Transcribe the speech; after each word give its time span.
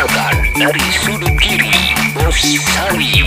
Perkenalkan 0.00 0.56
dari 0.56 0.86
sudut 0.96 1.34
kiri 1.36 1.76
Bos 2.16 2.40
Sari 2.40 3.20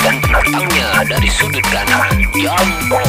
dan 0.00 0.16
penantangnya 0.24 1.04
dari 1.04 1.28
sudut 1.28 1.60
kanan 1.68 2.08
Jambo. 2.32 3.04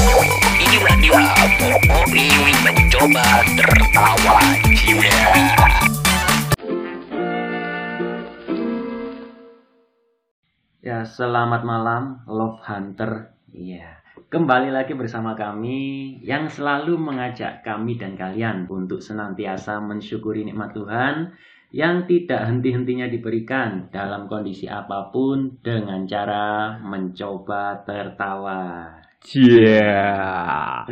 Inilah 0.59 0.95
dia 0.99 1.23
Boboi 1.55 2.27
mencoba 2.67 3.47
tertawa 3.55 4.37
jiwa. 4.75 5.23
Ya, 10.83 11.07
selamat 11.07 11.63
malam, 11.63 12.27
Love 12.27 12.59
Hunter. 12.67 13.31
Iya, 13.55 14.03
kembali 14.27 14.75
lagi 14.75 14.91
bersama 14.99 15.31
kami 15.39 16.19
yang 16.27 16.51
selalu 16.51 16.99
mengajak 16.99 17.63
kami 17.63 17.95
dan 17.95 18.19
kalian 18.19 18.67
untuk 18.67 18.99
senantiasa 18.99 19.79
mensyukuri 19.79 20.43
nikmat 20.43 20.75
Tuhan 20.75 21.31
yang 21.75 22.07
tidak 22.07 22.47
henti-hentinya 22.47 23.11
diberikan 23.11 23.91
dalam 23.91 24.31
kondisi 24.31 24.71
apa 24.71 25.11
pun 25.11 25.59
dengan 25.59 26.07
cara 26.07 26.79
mencoba 26.79 27.83
tertawa. 27.83 28.87
Yeah. 29.35 30.87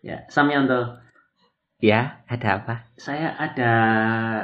Ya, 0.00 0.24
Samyanto, 0.32 0.98
Ya, 1.80 2.20
ada 2.28 2.60
apa? 2.60 2.74
saya 3.00 3.32
ada 3.40 3.72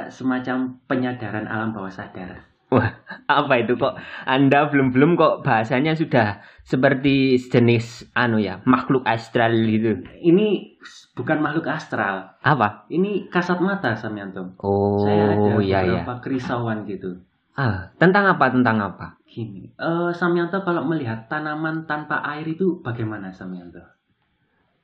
semacam 0.09 0.81
penyadaran 0.89 1.45
alam 1.45 1.69
bawah 1.69 1.93
sadar. 1.93 2.46
Wah, 2.67 2.99
apa 3.31 3.63
itu 3.63 3.79
kok? 3.79 3.95
Anda 4.27 4.67
belum-belum 4.67 5.15
kok 5.15 5.47
bahasanya 5.47 5.95
sudah 5.95 6.43
seperti 6.67 7.39
jenis 7.39 8.03
anu 8.11 8.43
ya, 8.43 8.59
makhluk 8.67 9.07
astral 9.07 9.55
gitu. 9.55 10.03
Ini 10.19 10.75
bukan 11.15 11.39
makhluk 11.39 11.71
astral, 11.71 12.35
Apa? 12.43 12.83
ini 12.91 13.31
kasat 13.31 13.63
mata 13.63 13.95
Samyanto. 13.95 14.59
Oh, 14.59 14.99
saya 14.99 15.39
ada 15.39 15.63
iya 15.63 15.79
iya. 15.79 16.03
beberapa 16.03 16.19
kerisauan 16.19 16.83
gitu. 16.83 17.23
Ah, 17.55 17.95
tentang 17.95 18.27
apa? 18.27 18.51
Tentang 18.51 18.83
apa? 18.83 19.15
Gini, 19.23 19.71
eh 19.79 20.11
Samyanto 20.11 20.59
kalau 20.67 20.83
melihat 20.83 21.31
tanaman 21.31 21.87
tanpa 21.87 22.19
air 22.35 22.51
itu 22.51 22.83
bagaimana 22.83 23.31
Samyanto? 23.31 23.79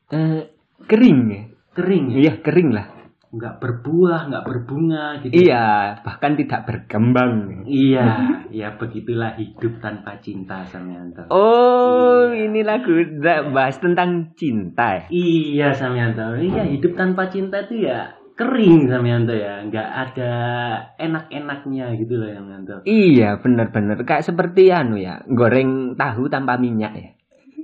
Eh, 0.08 0.56
kering 0.88 1.20
ya? 1.28 1.44
Kering 1.75 2.06
ya? 2.16 2.16
Iya, 2.16 2.34
kering 2.40 2.70
lah. 2.72 2.88
Nggak 3.34 3.66
berbuah, 3.66 4.30
nggak 4.30 4.45
berbunga 4.45 5.17
gitu. 5.26 5.34
Iya, 5.34 5.98
bahkan 6.06 6.38
tidak 6.38 6.70
berkembang. 6.70 7.66
Iya, 7.66 8.06
ya 8.62 8.78
begitulah 8.78 9.34
hidup 9.34 9.81
tanpa 9.81 10.22
cinta 10.22 10.62
Samyanto. 10.70 11.25
Oh, 11.34 12.30
Iya. 12.30 12.45
ini 12.45 12.62
lagu 12.62 12.94
bahas 13.50 13.81
tentang 13.81 14.38
cinta. 14.38 15.02
ya? 15.02 15.03
Iya 15.09 15.67
Samyanto, 15.73 16.38
iya 16.38 16.62
hidup 16.62 16.94
tanpa 16.94 17.25
cinta 17.25 17.66
itu 17.66 17.90
ya 17.90 18.14
kering 18.34 18.86
Samyanto 18.86 19.34
ya, 19.34 19.66
nggak 19.66 19.90
ada 19.90 20.34
enak-enaknya 20.97 21.86
gitu 21.97 22.18
loh 22.18 22.30
Samyanto. 22.30 22.75
Iya, 22.86 23.42
benar-benar 23.42 24.02
kayak 24.06 24.25
seperti 24.25 24.70
anu 24.70 24.97
ya, 24.97 25.22
goreng 25.25 25.97
tahu 25.97 26.30
tanpa 26.30 26.58
minyak 26.58 26.94
ya. 26.94 27.09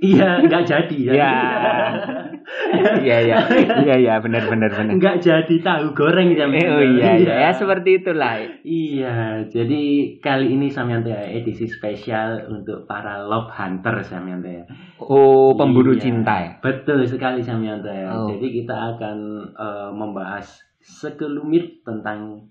Iya, 0.00 0.28
nggak 0.48 0.62
jadi 0.64 0.98
ya. 1.04 1.12
Iya. 1.20 2.96
Iya, 3.00 3.16
iya. 3.30 3.36
Iya, 3.84 3.94
iya, 4.00 4.14
benar-benar 4.18 4.72
benar. 4.74 4.96
Nggak 4.96 5.16
jadi 5.22 5.54
tahu 5.62 5.94
goreng 5.94 6.34
Eh, 6.34 6.38
Samyanto. 6.40 6.72
oh 6.72 6.84
iya, 6.98 7.10
iya, 7.20 7.34
ya 7.46 7.50
seperti 7.54 8.02
itulah. 8.02 8.42
Iya, 8.64 9.44
jadi 9.46 9.82
kali 10.18 10.56
ini 10.58 10.66
Samyanto 10.72 11.12
ya 11.12 11.20
edisi 11.30 11.68
spesial 11.70 12.48
untuk 12.50 12.88
para 12.90 13.22
love 13.22 13.52
hunter 13.54 14.02
Samyanto 14.02 14.48
ya. 14.50 14.64
Oh, 14.98 15.54
pemburu 15.54 15.94
Iya, 15.94 16.02
cinta 16.10 16.34
ya. 16.42 16.50
Betul 16.58 17.06
sekali 17.06 17.44
Samyanto 17.44 17.92
ya. 17.92 18.08
Oh. 18.10 18.26
Jadi 18.34 18.46
kita 18.64 18.96
akan 18.96 19.16
eh, 19.54 19.90
membahas 19.94 20.46
sekelumit 20.80 21.84
tentang 21.86 22.50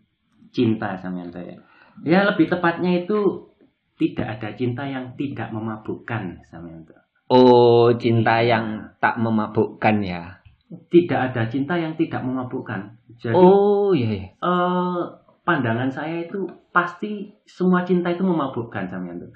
cinta 0.53 0.95
Samyanto 0.95 1.41
ya. 1.41 1.57
Ya 2.05 2.19
lebih 2.23 2.47
tepatnya 2.47 3.03
itu 3.03 3.51
tidak 3.99 4.39
ada 4.39 4.55
cinta 4.55 4.87
yang 4.87 5.11
tidak 5.19 5.51
memabukkan 5.51 6.39
Samyanto. 6.47 7.08
Oh, 7.29 7.93
cinta 7.93 8.41
yang 8.41 8.81
tak 8.97 9.21
memabukkan 9.21 10.01
ya. 10.01 10.41
Tidak 10.89 11.17
ada 11.29 11.45
cinta 11.45 11.77
yang 11.77 11.93
tidak 11.93 12.21
memabukkan. 12.25 12.89
Jadi 13.17 13.33
Oh, 13.37 13.93
iya, 13.93 14.09
iya. 14.17 14.27
eh, 14.33 14.99
pandangan 15.45 15.89
saya 15.89 16.25
itu 16.25 16.45
pasti 16.73 17.29
semua 17.45 17.81
cinta 17.85 18.09
itu 18.09 18.21
memabukkan 18.21 18.85
Samyanto. 18.89 19.29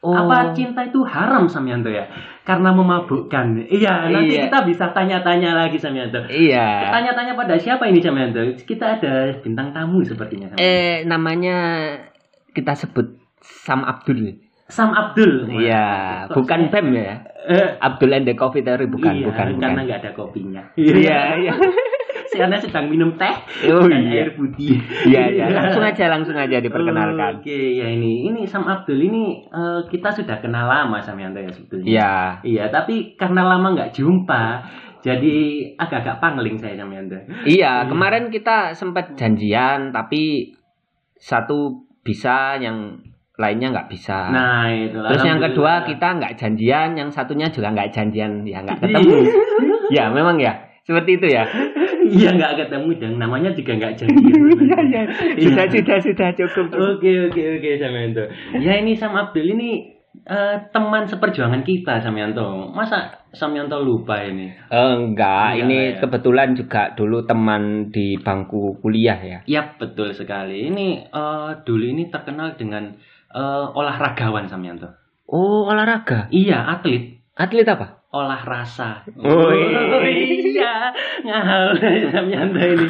Oh. 0.00 0.16
Apa 0.16 0.56
cinta 0.56 0.80
itu 0.80 1.04
haram 1.04 1.44
Samyanto 1.44 1.92
ya? 1.92 2.08
Karena 2.48 2.72
memabukkan. 2.72 3.68
Iya, 3.68 4.08
nanti 4.08 4.32
Iya. 4.40 4.48
kita 4.48 4.64
bisa 4.64 4.88
tanya-tanya 4.96 5.52
lagi 5.52 5.76
Samyanto. 5.76 6.24
Iya. 6.32 6.88
Tanya-tanya 6.88 7.36
pada 7.36 7.56
siapa 7.60 7.84
ini 7.88 8.00
Samyanto? 8.00 8.40
Kita 8.64 8.96
ada 8.96 9.28
bintang 9.44 9.76
tamu 9.76 10.00
sepertinya. 10.00 10.48
Samyanto. 10.48 10.64
Eh, 10.64 11.04
namanya 11.04 11.56
kita 12.56 12.72
sebut 12.72 13.20
Sam 13.40 13.84
Abdul. 13.84 14.49
Sam 14.70 14.94
Abdul. 14.94 15.50
Iya, 15.50 16.24
bukan 16.30 16.70
Bem 16.70 16.94
ya. 16.94 17.18
Eh, 17.50 17.68
Abdul 17.82 18.14
and 18.14 18.24
the 18.24 18.38
Coffee 18.38 18.62
Theory 18.62 18.86
bukan, 18.86 19.12
iya, 19.18 19.26
bukan, 19.26 19.46
bukan. 19.58 19.60
karena 19.60 19.80
nggak 19.82 19.98
ada 20.06 20.10
kopinya. 20.14 20.62
Iya, 20.78 21.20
iya. 21.42 21.52
Karena 22.30 22.56
sedang 22.56 22.86
minum 22.86 23.18
teh 23.18 23.36
Oh 23.68 23.84
dan 23.90 24.06
iya. 24.06 24.22
air 24.24 24.30
putih. 24.38 24.78
Iya, 25.04 25.22
iya. 25.34 25.44
Langsung 25.50 25.82
aja, 25.82 26.06
langsung 26.06 26.36
aja 26.38 26.62
diperkenalkan. 26.62 27.42
Oke, 27.42 27.82
ya 27.82 27.90
ini 27.90 28.30
ini 28.30 28.46
Sam 28.46 28.64
Abdul 28.64 29.02
ini 29.02 29.44
eh, 29.50 29.82
kita 29.90 30.14
sudah 30.14 30.38
kenal 30.38 30.70
lama 30.70 31.02
Samyanto 31.02 31.42
ya 31.42 31.50
sebetulnya. 31.50 31.84
Iya. 31.90 32.14
Iya, 32.46 32.64
tapi 32.70 33.18
karena 33.18 33.42
lama 33.44 33.74
nggak 33.74 33.92
jumpa, 33.92 34.62
jadi 35.02 35.36
agak-agak 35.74 36.22
pangling 36.22 36.56
saya 36.56 36.78
Samyanto. 36.78 37.18
Iya, 37.44 37.90
kemarin 37.90 38.30
kita 38.30 38.78
sempat 38.78 39.18
janjian 39.18 39.90
tapi 39.90 40.54
satu 41.18 41.84
bisa 42.00 42.56
yang 42.56 43.09
lainnya 43.40 43.72
nggak 43.72 43.88
bisa. 43.88 44.28
Nah, 44.28 44.68
itu. 44.68 45.00
Terus 45.00 45.24
yang 45.24 45.40
kedua 45.40 45.88
kita 45.88 46.20
nggak 46.20 46.36
janjian, 46.36 46.92
yang 46.92 47.08
satunya 47.08 47.48
juga 47.48 47.72
nggak 47.72 47.88
janjian, 47.88 48.44
ya 48.44 48.60
nggak 48.60 48.84
ketemu. 48.84 49.16
ya 49.96 50.12
memang 50.12 50.36
ya, 50.36 50.52
seperti 50.84 51.16
itu 51.16 51.26
ya. 51.32 51.48
Iya 52.10 52.34
nggak 52.34 52.66
ketemu 52.66 52.90
dan 52.98 53.12
namanya 53.16 53.50
juga 53.54 53.72
nggak 53.78 53.94
jadi. 53.96 54.12
Iya 54.60 54.78
iya, 54.86 55.02
sudah 55.40 55.66
sudah 55.72 55.98
sudah 56.04 56.28
cukup. 56.36 56.66
cukup. 56.68 56.98
Oke 56.98 57.10
oke 57.30 57.42
oke 57.58 57.70
Samyanto. 57.80 58.24
Ya 58.60 58.76
ini 58.78 58.92
Sam 58.94 59.14
Abdul 59.14 59.56
ini 59.56 59.70
eh, 60.26 60.56
teman 60.70 61.06
seperjuangan 61.06 61.62
kita 61.62 62.02
Samyanto. 62.02 62.70
Masa 62.70 63.24
Samyanto 63.30 63.78
lupa 63.80 64.18
ini? 64.26 64.50
Eh, 64.50 64.74
enggak, 64.74 65.54
Enggak, 65.54 65.62
ini 65.64 65.78
ya. 65.94 65.98
kebetulan 66.02 66.48
juga 66.58 66.82
dulu 66.94 67.22
teman 67.24 67.88
di 67.94 68.18
bangku 68.18 68.78
kuliah 68.82 69.18
ya. 69.22 69.38
Yap 69.46 69.78
betul 69.78 70.10
sekali. 70.10 70.66
Ini 70.66 71.10
eh, 71.10 71.50
dulu 71.62 71.84
ini 71.86 72.10
terkenal 72.10 72.58
dengan 72.58 72.90
eh, 73.30 73.66
olahragawan 73.70 74.46
Samyanto. 74.46 74.90
Oh 75.24 75.64
olahraga, 75.64 76.26
Iya 76.28 76.66
atlet. 76.68 77.22
atlet 77.34 77.64
apa? 77.64 78.02
Olah 78.10 78.42
rasa. 78.42 79.06
Oh, 79.14 79.54
iya, 80.02 80.90
ngahal 81.22 81.78
Samyanto 82.10 82.58
ini. 82.58 82.86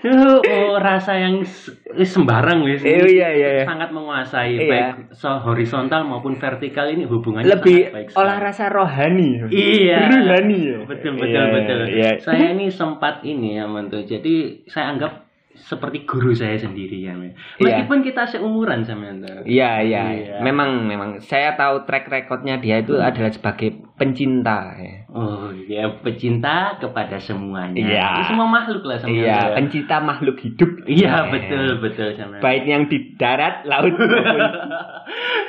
Tuh, 0.00 0.40
oh, 0.40 0.80
rasa 0.80 1.12
yang 1.14 1.44
s- 1.44 1.68
sembarang 1.94 2.64
wis. 2.64 2.80
Eh, 2.80 3.04
iya, 3.06 3.28
iya, 3.30 3.48
iya. 3.60 3.64
Sangat 3.68 3.92
menguasai 3.92 4.56
Iya. 4.56 4.64
baik 4.64 5.12
so 5.12 5.28
horizontal 5.38 6.02
maupun 6.02 6.34
vertikal 6.34 6.88
ini 6.88 7.04
hubungannya 7.04 7.52
Lebih 7.52 7.78
sangat 7.84 7.94
baik 7.94 8.08
olah 8.16 8.38
rasa 8.40 8.64
rohani. 8.66 9.44
Iya. 9.46 10.08
Rohani 10.08 10.58
ya. 10.64 10.78
Betul 10.88 11.12
betul 11.14 11.28
Iya, 11.28 11.42
betul. 11.52 11.78
Iya. 11.86 12.10
Saya 12.18 12.46
ini 12.50 12.66
sempat 12.66 13.20
ini 13.22 13.60
ya 13.60 13.68
Mantu. 13.68 14.00
Jadi 14.00 14.64
saya 14.64 14.88
anggap 14.90 15.28
seperti 15.54 16.04
guru 16.04 16.32
saya 16.32 16.56
sendiri 16.56 17.00
ya. 17.00 17.12
Iya. 17.12 17.32
Meskipun 17.58 18.00
kita 18.02 18.24
seumuran 18.26 18.82
sama. 18.82 19.12
Iya, 19.44 19.80
iya, 19.80 20.02
Iya. 20.10 20.34
Memang, 20.40 20.84
memang. 20.84 21.20
Saya 21.20 21.54
tahu 21.54 21.84
track 21.84 22.08
recordnya 22.08 22.56
dia 22.56 22.80
itu 22.80 22.96
adalah 22.96 23.28
sebagai 23.28 23.72
pencinta. 23.94 24.72
Ya. 24.76 25.04
Oh 25.08 25.52
ya 25.52 25.88
pecinta 26.00 26.76
kepada 26.76 27.16
semuanya. 27.16 27.76
Iya. 27.76 28.08
Semua 28.26 28.48
makhluk 28.48 28.84
lah 28.84 28.96
sama 28.96 29.12
Iya, 29.12 29.36
Mantu. 29.38 29.56
pencinta 29.60 29.96
makhluk 29.98 30.36
hidup. 30.40 30.70
Iya 30.84 31.12
Eh, 31.12 31.30
betul 31.30 31.64
betul 31.80 32.08
sama. 32.16 32.40
Baik 32.40 32.64
yang 32.64 32.82
di 32.88 32.98
darat, 33.14 33.64
laut 33.64 33.92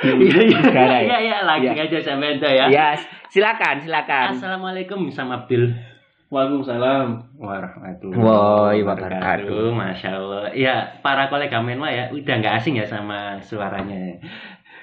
Iya 0.04 0.40
iya 0.44 0.58
udara 0.60 0.98
iya 1.00 1.00
ya. 1.00 1.18
iya 1.20 1.38
langsung 1.42 1.76
Iya. 1.76 1.84
aja 1.88 1.98
sama 2.04 2.24
ya. 2.28 2.64
Ya, 2.68 2.86
silakan, 3.28 3.76
silakan. 3.80 4.26
Assalamualaikum 4.36 5.08
Sam 5.08 5.32
Abdul. 5.32 5.93
Waalaikumsalam. 6.32 7.36
Warahmatullahi 7.36 8.20
Woi, 8.20 8.78
wabarakatuh. 8.84 9.70
Masya 9.72 10.10
Allah. 10.16 10.44
Ya, 10.56 10.98
para 11.04 11.28
kolega 11.28 11.60
Menwa 11.60 11.92
ya, 11.92 12.08
udah 12.10 12.34
nggak 12.40 12.54
asing 12.60 12.80
ya 12.80 12.86
sama 12.88 13.38
suaranya. 13.44 14.18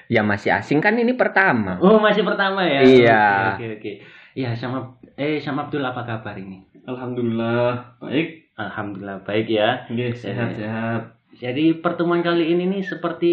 Ya 0.06 0.22
masih 0.22 0.54
asing 0.54 0.78
kan 0.78 0.94
ini 0.98 1.14
pertama. 1.16 1.78
Oh, 1.82 1.98
masih 1.98 2.22
pertama 2.22 2.62
ya? 2.64 2.80
Iya. 2.84 3.26
Oke, 3.56 3.64
oke, 3.64 3.66
oke. 3.78 3.92
Ya, 4.32 4.56
sama 4.56 4.96
eh 5.20 5.36
sama 5.42 5.68
Abdul 5.68 5.84
apa 5.84 6.08
kabar 6.08 6.36
ini? 6.38 6.64
Alhamdulillah 6.88 8.00
baik. 8.00 8.56
Alhamdulillah 8.56 9.22
baik 9.24 9.46
ya. 9.48 9.84
Nggih, 9.92 10.12
sehat 10.16 10.56
sehat. 10.56 11.20
Jadi 11.36 11.80
pertemuan 11.84 12.24
kali 12.24 12.52
ini 12.54 12.68
nih 12.68 12.82
seperti 12.84 13.32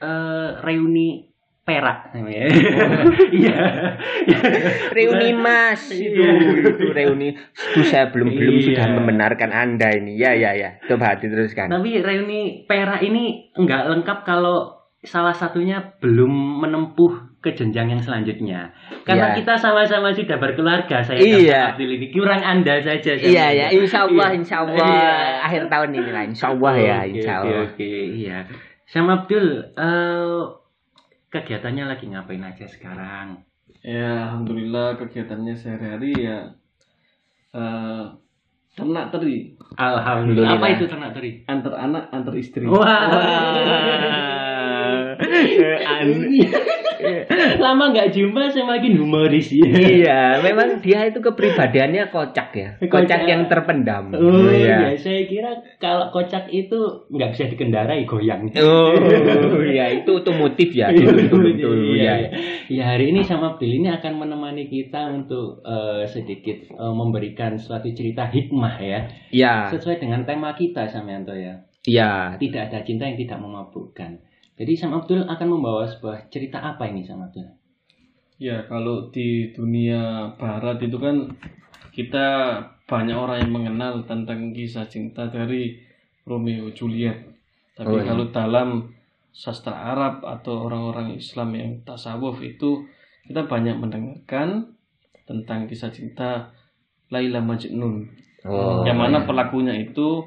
eh, 0.00 0.48
reuni 0.64 1.27
perak. 1.68 2.16
Iya. 2.16 2.44
Reuni 4.96 5.30
Mas 5.36 5.92
itu, 5.92 6.16
Iya. 6.16 6.32
itu 6.64 6.88
reuni. 6.90 7.28
Itu 7.36 7.80
saya 7.84 8.08
belum 8.08 8.32
belum 8.32 8.54
Iya. 8.56 8.64
sudah 8.72 8.86
membenarkan 8.96 9.50
Anda 9.52 9.92
ini. 9.92 10.16
Ya 10.16 10.32
ya 10.32 10.56
ya. 10.56 10.80
Coba 10.88 11.14
diteruskan. 11.14 11.68
Tapi 11.68 12.00
reuni 12.00 12.64
perak 12.64 13.04
ini 13.04 13.52
enggak 13.54 13.86
lengkap 13.86 14.24
kalau 14.24 14.72
salah 14.98 15.30
satunya 15.30 15.94
belum 16.02 16.32
menempuh 16.58 17.38
ke 17.38 17.54
jenjang 17.54 17.86
yang 17.86 18.02
selanjutnya. 18.02 18.74
Karena 19.06 19.30
Iya. 19.30 19.36
kita 19.38 19.54
sama-sama 19.54 20.10
sudah 20.10 20.42
berkeluarga, 20.42 20.98
saya 20.98 21.22
Iya. 21.22 21.46
dan 21.46 21.78
Abdul 21.78 21.90
ini 21.94 22.06
kurang 22.10 22.42
Anda 22.42 22.82
saja. 22.82 23.14
Iya 23.14 23.46
ya, 23.54 23.66
minta. 23.70 23.78
insya 23.78 23.98
Allah, 24.02 24.26
Iya. 24.26 24.38
insya 24.42 24.56
Allah 24.58 24.74
Iya. 24.90 25.14
akhir 25.46 25.62
tahun 25.70 25.90
ini 25.94 26.10
lah, 26.10 26.24
insya 26.26 26.46
Allah 26.50 26.74
ya, 26.74 26.98
insya 27.06 27.34
oke, 27.38 27.46
Allah. 27.46 27.62
Oke, 27.70 27.92
iya. 28.10 28.38
Sama 28.90 29.22
Abdul, 29.22 29.46
eh, 29.70 30.40
kegiatannya 31.28 31.84
lagi 31.88 32.04
ngapain 32.08 32.44
aja 32.44 32.66
sekarang? 32.68 33.44
Ya, 33.84 34.28
alhamdulillah 34.32 34.96
kegiatannya 34.96 35.54
sehari-hari 35.54 36.12
ya 36.16 36.38
eh 37.48 38.04
ternak 38.76 39.10
teri 39.10 39.56
Alhamdulillah. 39.74 40.60
Apa 40.60 40.66
itu 40.76 40.84
ternak 40.86 41.12
teri? 41.16 41.42
antar 41.48 41.74
anak 41.76 42.10
antar 42.12 42.34
istri. 42.36 42.64
An- 42.68 44.27
Lama 47.58 47.94
nggak 47.94 48.10
jumpa 48.10 48.50
semakin 48.50 48.98
humoris 48.98 49.54
ya. 49.54 49.70
iya, 49.70 50.20
memang 50.42 50.82
dia 50.82 51.06
itu 51.06 51.18
kepribadiannya 51.18 52.10
kocak 52.10 52.48
ya, 52.54 52.68
kocak, 52.80 52.90
Kocak. 52.90 53.20
yang 53.24 53.42
terpendam. 53.46 54.10
Oh 54.14 54.50
iya. 54.50 54.90
iya, 54.90 54.98
saya 54.98 55.22
kira 55.24 55.50
kalau 55.78 56.10
kocak 56.10 56.50
itu 56.50 57.06
nggak 57.08 57.30
bisa 57.34 57.44
dikendarai 57.46 58.02
goyang. 58.02 58.50
Oh, 58.58 58.94
iya 59.62 59.94
itu 59.94 60.10
otomotif 60.18 60.74
ya, 60.74 60.90
betul 60.90 61.38
betul. 61.44 61.76
Iya, 61.94 61.94
Iya. 61.98 62.14
iya. 62.18 62.28
Ya 62.68 62.84
hari 62.94 63.14
ini 63.14 63.22
sama 63.22 63.54
Abdul 63.54 63.72
ini 63.72 63.88
akan 63.88 64.12
menemani 64.18 64.66
kita 64.66 65.08
untuk 65.08 65.62
eh, 65.62 66.04
sedikit 66.06 66.58
eh, 66.68 66.94
memberikan 66.94 67.54
suatu 67.56 67.88
cerita 67.90 68.26
hikmah 68.26 68.74
ya, 68.78 69.00
Iya, 69.30 69.54
sesuai 69.70 70.02
dengan 70.02 70.26
tema 70.26 70.52
kita 70.52 70.90
Samyanto 70.90 71.32
ya. 71.32 71.62
iya. 71.86 72.34
Tidak 72.34 72.62
ada 72.70 72.82
cinta 72.82 73.06
yang 73.06 73.16
tidak 73.16 73.38
memabukkan. 73.38 74.26
Jadi 74.58 74.72
Sam 74.74 74.98
Abdul 74.98 75.22
akan 75.22 75.48
membawa 75.54 75.86
sebuah 75.86 76.26
cerita 76.34 76.58
apa 76.58 76.90
ini 76.90 77.06
Sam 77.06 77.22
Abdul? 77.22 77.46
Ya, 78.42 78.66
kalau 78.66 79.06
di 79.14 79.54
dunia 79.54 80.34
barat 80.34 80.82
itu 80.82 80.98
kan 80.98 81.30
kita 81.94 82.58
banyak 82.90 83.14
orang 83.14 83.46
yang 83.46 83.52
mengenal 83.54 84.02
tentang 84.02 84.50
kisah 84.50 84.90
cinta 84.90 85.30
dari 85.30 85.78
Romeo 86.26 86.74
Juliet. 86.74 87.22
Tapi 87.78 87.94
Oh, 87.94 88.02
iya. 88.02 88.10
kalau 88.10 88.24
dalam 88.34 88.68
sastra 89.30 89.94
Arab 89.94 90.26
atau 90.26 90.66
orang-orang 90.66 91.14
Islam 91.14 91.54
yang 91.54 91.70
tasawuf 91.86 92.42
itu 92.42 92.82
kita 93.30 93.46
banyak 93.46 93.78
mendengarkan 93.78 94.74
tentang 95.22 95.70
kisah 95.70 95.94
cinta 95.94 96.50
Laila 97.14 97.38
Majnun. 97.38 98.10
Oh, 98.42 98.82
yang 98.82 98.98
mana 98.98 99.22
iya. 99.22 99.26
pelakunya 99.26 99.74
itu 99.78 100.26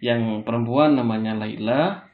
yang 0.00 0.44
perempuan 0.44 0.96
namanya 0.96 1.36
Laila, 1.36 2.08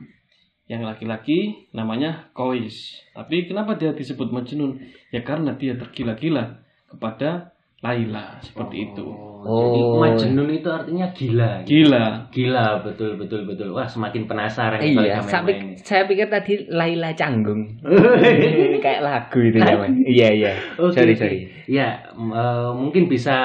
yang 0.67 0.83
laki-laki 0.83 1.71
namanya 1.71 2.27
Kois. 2.35 2.99
Tapi 3.15 3.47
kenapa 3.47 3.79
dia 3.79 3.95
disebut 3.95 4.35
Majnun? 4.35 4.75
Ya 5.15 5.23
karena 5.23 5.55
dia 5.55 5.79
tergila-gila 5.79 6.59
kepada 6.91 7.55
Laila 7.85 8.41
seperti 8.43 8.91
itu. 8.91 9.07
Jadi 9.47 9.79
Oh. 9.79 10.03
Majnun 10.03 10.51
itu 10.51 10.67
artinya 10.67 11.07
gila. 11.15 11.63
Gila. 11.63 12.07
Gila 12.35 12.83
betul 12.83 13.15
betul 13.15 13.47
betul. 13.47 13.71
Wah 13.71 13.87
semakin 13.87 14.27
penasaran 14.27 14.83
Iya, 14.83 15.23
saya, 15.23 15.55
saya 15.79 16.03
pikir 16.11 16.27
tadi 16.27 16.67
Laila 16.67 17.15
Canggung. 17.15 17.79
Kayak 18.83 19.07
lagu 19.07 19.39
itu 19.39 19.63
namanya. 19.63 20.03
Iya, 20.03 20.29
iya. 20.35 20.53
Oke, 20.83 20.99
sorry, 20.99 21.15
sorry. 21.15 21.39
Ya, 21.71 22.11
eh, 22.11 22.71
mungkin 22.75 23.07
bisa 23.07 23.37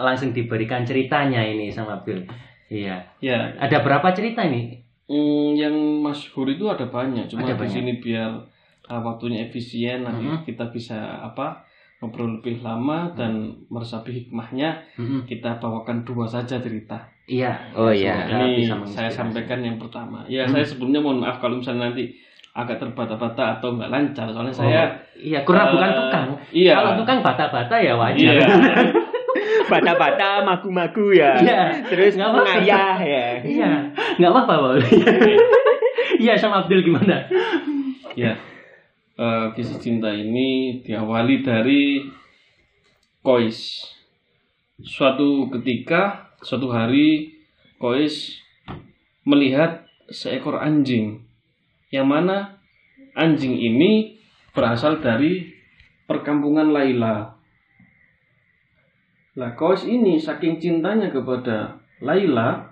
langsung 0.00 0.32
diberikan 0.32 0.88
ceritanya 0.88 1.44
ini 1.44 1.68
sama 1.68 2.00
Abdul. 2.00 2.24
Iya. 2.72 3.04
Ya, 3.20 3.52
Ada 3.60 3.84
berapa 3.84 4.08
cerita 4.16 4.48
ini? 4.48 4.80
Mm, 5.12 5.48
yang 5.54 5.74
masyhur 6.00 6.48
itu 6.48 6.64
ada 6.64 6.88
banyak. 6.88 7.28
Cuma 7.28 7.44
Ada 7.44 7.52
di 7.52 7.60
banyak. 7.60 7.72
sini 7.74 7.92
biar 7.98 8.32
uh, 8.84 9.00
waktunya 9.02 9.44
efisien, 9.44 10.02
nanti 10.02 10.24
Mhm. 10.24 10.42
kita 10.42 10.64
bisa 10.68 10.96
apa 11.20 11.60
ngobrol 12.00 12.40
lebih 12.40 12.58
lama 12.60 13.12
dan 13.12 13.32
meresapi 13.68 14.10
hikmahnya. 14.10 14.80
Mm-mm. 14.96 15.22
Kita 15.22 15.56
bawakan 15.56 16.02
dua 16.02 16.24
saja 16.24 16.58
cerita. 16.58 16.98
Iya. 17.22 17.54
Oh, 17.72 17.88
iya. 17.88 18.26
ini 18.26 18.58
bisa 18.58 18.74
saya 18.84 19.06
sampaikan 19.06 19.60
yang 19.60 19.78
pertama. 19.78 20.26
Ya, 20.26 20.42
Hmm. 20.42 20.52
saya 20.52 20.66
sebelumnya 20.66 20.98
mohon 20.98 21.22
maaf 21.22 21.38
kalau 21.38 21.54
misalnya 21.54 21.88
nanti 21.88 22.10
agak 22.52 22.76
terbata-bata 22.76 23.56
atau 23.56 23.78
nggak 23.78 23.88
lancar. 23.88 24.26
Soalnya 24.28 24.50
Oh, 24.50 24.60
saya 24.60 24.82
Iya, 25.14 25.46
kurang 25.46 25.68
eh, 25.68 25.72
bukan 25.72 25.90
tukang. 25.94 26.26
Iya. 26.50 26.74
Kalau 26.74 26.92
tukang 26.98 27.18
bata-bata 27.22 27.74
ya 27.78 27.94
wajar. 27.94 28.34
Iya. 28.34 28.46
Bata-bata, 29.70 30.42
maku-maku 30.42 31.14
ya. 31.14 31.38
Iya. 31.38 31.62
Terus 31.86 32.16
Nggak 32.16 32.30
apa-apa. 32.30 32.48
ngayah 32.58 32.96
ya. 33.02 33.26
Iya, 33.42 33.70
nggak 34.18 34.30
apa-apa, 34.30 34.54
Bol. 34.58 34.78
Iya, 36.22 36.38
sama 36.38 36.62
Abdul 36.62 36.84
gimana? 36.86 37.26
ya. 38.14 38.36
Eh, 39.12 39.46
kisah 39.56 39.78
cinta 39.80 40.12
ini 40.12 40.80
diawali 40.84 41.42
dari 41.42 42.04
Kois. 43.24 43.82
Suatu 44.82 45.46
ketika, 45.50 46.32
suatu 46.42 46.70
hari 46.70 47.32
Kois 47.76 48.38
melihat 49.26 49.86
seekor 50.10 50.58
anjing. 50.58 51.22
Yang 51.90 52.06
mana 52.06 52.36
anjing 53.12 53.56
ini 53.56 54.16
berasal 54.52 55.00
dari 55.00 55.52
perkampungan 56.06 56.70
Laila. 56.70 57.31
Lah 59.32 59.56
Kois 59.56 59.88
ini 59.88 60.20
saking 60.20 60.60
cintanya 60.60 61.08
kepada 61.08 61.80
Laila, 62.04 62.68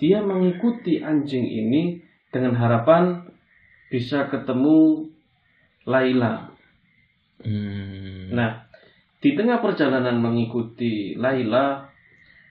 dia 0.00 0.24
mengikuti 0.24 1.04
anjing 1.04 1.44
ini 1.44 2.00
dengan 2.32 2.56
harapan 2.56 3.28
bisa 3.92 4.32
ketemu 4.32 5.10
Laila. 5.84 6.48
Hmm. 7.44 8.32
Nah, 8.32 8.64
di 9.20 9.36
tengah 9.36 9.60
perjalanan 9.60 10.16
mengikuti 10.24 11.20
Laila, 11.20 11.92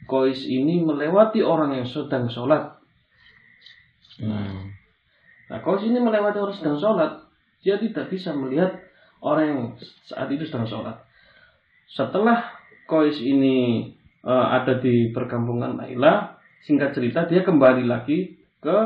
Kois 0.06 0.46
ini 0.46 0.86
melewati 0.86 1.42
orang 1.42 1.82
yang 1.82 1.88
sedang 1.90 2.30
sholat. 2.30 2.78
Hmm. 4.22 4.70
Nah, 5.50 5.60
Kois 5.66 5.82
ini 5.82 5.98
melewati 5.98 6.38
orang 6.38 6.54
sedang 6.54 6.78
sholat, 6.78 7.12
dia 7.66 7.82
tidak 7.82 8.14
bisa 8.14 8.30
melihat 8.38 8.78
orang 9.26 9.46
yang 9.50 9.62
saat 10.06 10.30
itu 10.30 10.46
sedang 10.46 10.70
sholat. 10.70 11.02
Setelah 11.90 12.53
Kois 12.86 13.18
ini 13.20 13.90
eh, 14.24 14.46
ada 14.54 14.80
di 14.80 15.12
perkampungan 15.12 15.80
Laila, 15.80 16.40
singkat 16.64 16.96
cerita 16.96 17.28
dia 17.28 17.44
kembali 17.44 17.84
lagi 17.88 18.40
ke 18.64 18.78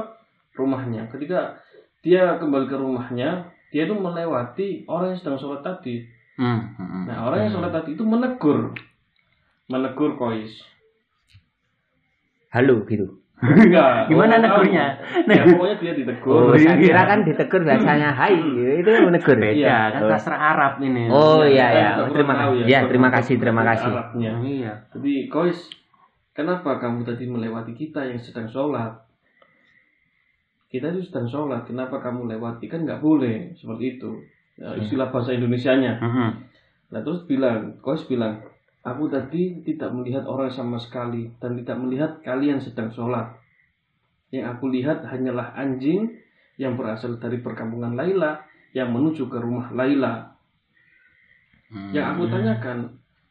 rumahnya. 0.57 1.09
Ketika 1.13 1.61
dia 2.01 2.41
kembali 2.41 2.65
ke 2.65 2.77
rumahnya, 2.77 3.53
dia 3.69 3.83
itu 3.85 3.95
melewati 3.97 4.87
orang 4.89 5.13
yang 5.13 5.19
sedang 5.21 5.37
sholat 5.37 5.61
tadi. 5.61 6.07
Hmm, 6.37 6.77
hmm, 6.77 6.87
hmm. 6.87 7.03
Nah, 7.09 7.17
orang 7.29 7.39
yang 7.47 7.51
sholat 7.57 7.71
tadi 7.73 7.97
itu 7.97 8.03
menegur, 8.05 8.73
menegur 9.69 10.17
Kois. 10.17 10.53
Halo 12.49 12.87
gitu. 12.87 13.21
Enggak. 13.37 13.89
Gimana 14.09 14.33
oh, 14.33 14.41
negurnya? 14.41 14.85
Ya, 15.29 15.43
pokoknya 15.45 15.75
dia 15.77 15.93
ditegur. 15.93 16.33
Oh, 16.33 16.57
iya, 16.57 16.73
saya 16.73 16.73
iya. 16.73 16.83
kira 16.89 17.01
kan 17.05 17.19
ditegur 17.21 17.61
bahasanya 17.61 18.09
hai, 18.19 18.37
itu 18.81 18.89
menegur. 19.05 19.37
Beda, 19.37 19.53
Iya. 19.53 19.77
kan 19.93 20.01
sastra 20.17 20.37
Arab 20.41 20.81
ini. 20.81 21.05
Oh 21.13 21.45
Saya 21.45 21.53
iya 21.53 21.65
ya, 21.69 21.69
juga 21.69 21.93
kurang 21.93 22.13
terima 22.17 22.33
kasih. 22.33 22.61
Ya, 22.65 22.79
terima 22.89 23.09
kasih, 23.13 23.35
terima 23.37 23.63
kasih. 23.63 23.91
Arabnya. 23.93 24.31
Iya. 24.41 24.73
Jadi, 24.97 25.13
Kois, 25.29 25.59
kenapa 26.33 26.81
kamu 26.81 27.05
tadi 27.05 27.25
melewati 27.29 27.73
kita 27.77 28.09
yang 28.09 28.17
sedang 28.17 28.49
sholat? 28.49 29.05
Kita 30.67 30.91
itu 30.91 31.05
sedang 31.05 31.29
sholat, 31.29 31.61
kenapa 31.69 32.01
kamu 32.01 32.27
lewati? 32.27 32.65
Kan 32.65 32.89
nggak 32.89 32.99
boleh, 32.99 33.53
seperti 33.53 34.01
itu. 34.01 34.11
Ya, 34.57 34.73
istilah 34.73 35.13
bahasa 35.13 35.37
Indonesianya. 35.37 36.01
Mhm. 36.01 36.29
Nah, 36.89 37.01
terus 37.05 37.21
bilang, 37.29 37.77
Kois 37.85 38.01
bilang, 38.09 38.41
aku 38.87 39.11
tadi 39.11 39.59
tidak 39.67 39.91
melihat 39.91 40.23
orang 40.23 40.47
sama 40.55 40.79
sekali 40.79 41.27
dan 41.43 41.59
tidak 41.59 41.77
melihat 41.83 42.11
kalian 42.23 42.63
sedang 42.63 42.87
sholat. 42.95 43.35
Yang 44.31 44.45
aku 44.55 44.65
lihat 44.71 45.03
hanyalah 45.03 45.55
anjing 45.55 46.15
yang 46.55 46.79
berasal 46.79 47.19
dari 47.19 47.43
perkampungan 47.43 47.99
Laila 47.99 48.43
yang 48.71 48.91
menuju 48.95 49.27
ke 49.27 49.37
rumah 49.39 49.71
Laila. 49.75 50.35
Hmm. 51.67 51.91
Yang 51.91 52.05
aku 52.15 52.23
tanyakan, 52.31 52.77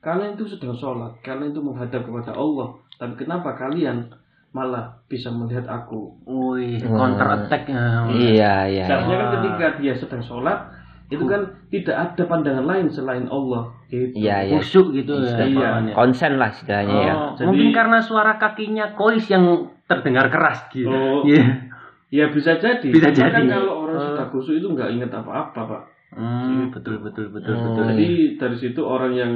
kalian 0.04 0.36
itu 0.36 0.44
sedang 0.52 0.76
sholat, 0.76 1.12
kalian 1.24 1.56
itu 1.56 1.60
menghadap 1.64 2.04
kepada 2.04 2.36
Allah, 2.36 2.76
tapi 3.00 3.16
kenapa 3.16 3.56
kalian 3.56 4.12
malah 4.52 5.00
bisa 5.08 5.32
melihat 5.32 5.68
aku? 5.68 6.16
Wih, 6.24 6.80
Oh. 6.84 6.96
counter 6.96 7.28
attack. 7.44 7.68
Iya, 7.68 8.68
iya. 8.68 8.84
Seharusnya 8.88 9.16
kan 9.20 9.28
ketika 9.40 9.66
dia 9.80 9.94
sedang 9.96 10.22
sholat, 10.24 10.75
itu 11.06 11.22
kan 11.22 11.42
tidak 11.70 11.96
ada 11.96 12.22
pandangan 12.26 12.66
lain 12.66 12.86
selain 12.90 13.26
Allah. 13.26 13.70
Gitu. 13.86 14.18
Iya, 14.18 14.50
iya. 14.50 14.58
Khusyuk 14.58 14.90
gitu 14.92 15.22
ya. 15.22 15.38
Iya. 15.38 15.54
bawaannya. 15.54 15.92
Konsen 15.94 16.32
lah 16.36 16.50
istilahnya 16.50 16.96
ya. 17.00 17.14
Oh, 17.14 17.30
Jadi- 17.32 17.46
mungkin 17.46 17.68
karena 17.70 17.98
suara 18.00 18.34
kakinya 18.36 18.98
Kois 18.98 19.22
yang 19.26 19.44
terdengar 19.86 20.26
keras 20.26 20.66
gitu. 20.68 20.90
Oh. 20.90 21.22
Iya. 21.22 21.70
Ya 22.06 22.30
bisa 22.30 22.58
jadi. 22.58 22.86
Bisa 22.86 23.10
Cuma 23.10 23.30
kan 23.30 23.42
jadi. 23.44 23.54
kalau 23.54 23.74
orang 23.84 23.96
Oh. 23.96 24.04
sudah 24.10 24.26
khusyuk 24.30 24.56
itu 24.56 24.68
nggak 24.68 24.90
ingat 24.92 25.10
apa-apa, 25.12 25.60
Pak. 25.62 25.82
Hmm, 26.16 26.70
betul 26.70 27.02
betul 27.02 27.28
betul 27.28 27.52
Oh, 27.52 27.62
betul. 27.70 27.84
Jadi 27.92 28.08
dari 28.34 28.56
situ 28.56 28.80
orang 28.80 29.12
yang 29.12 29.32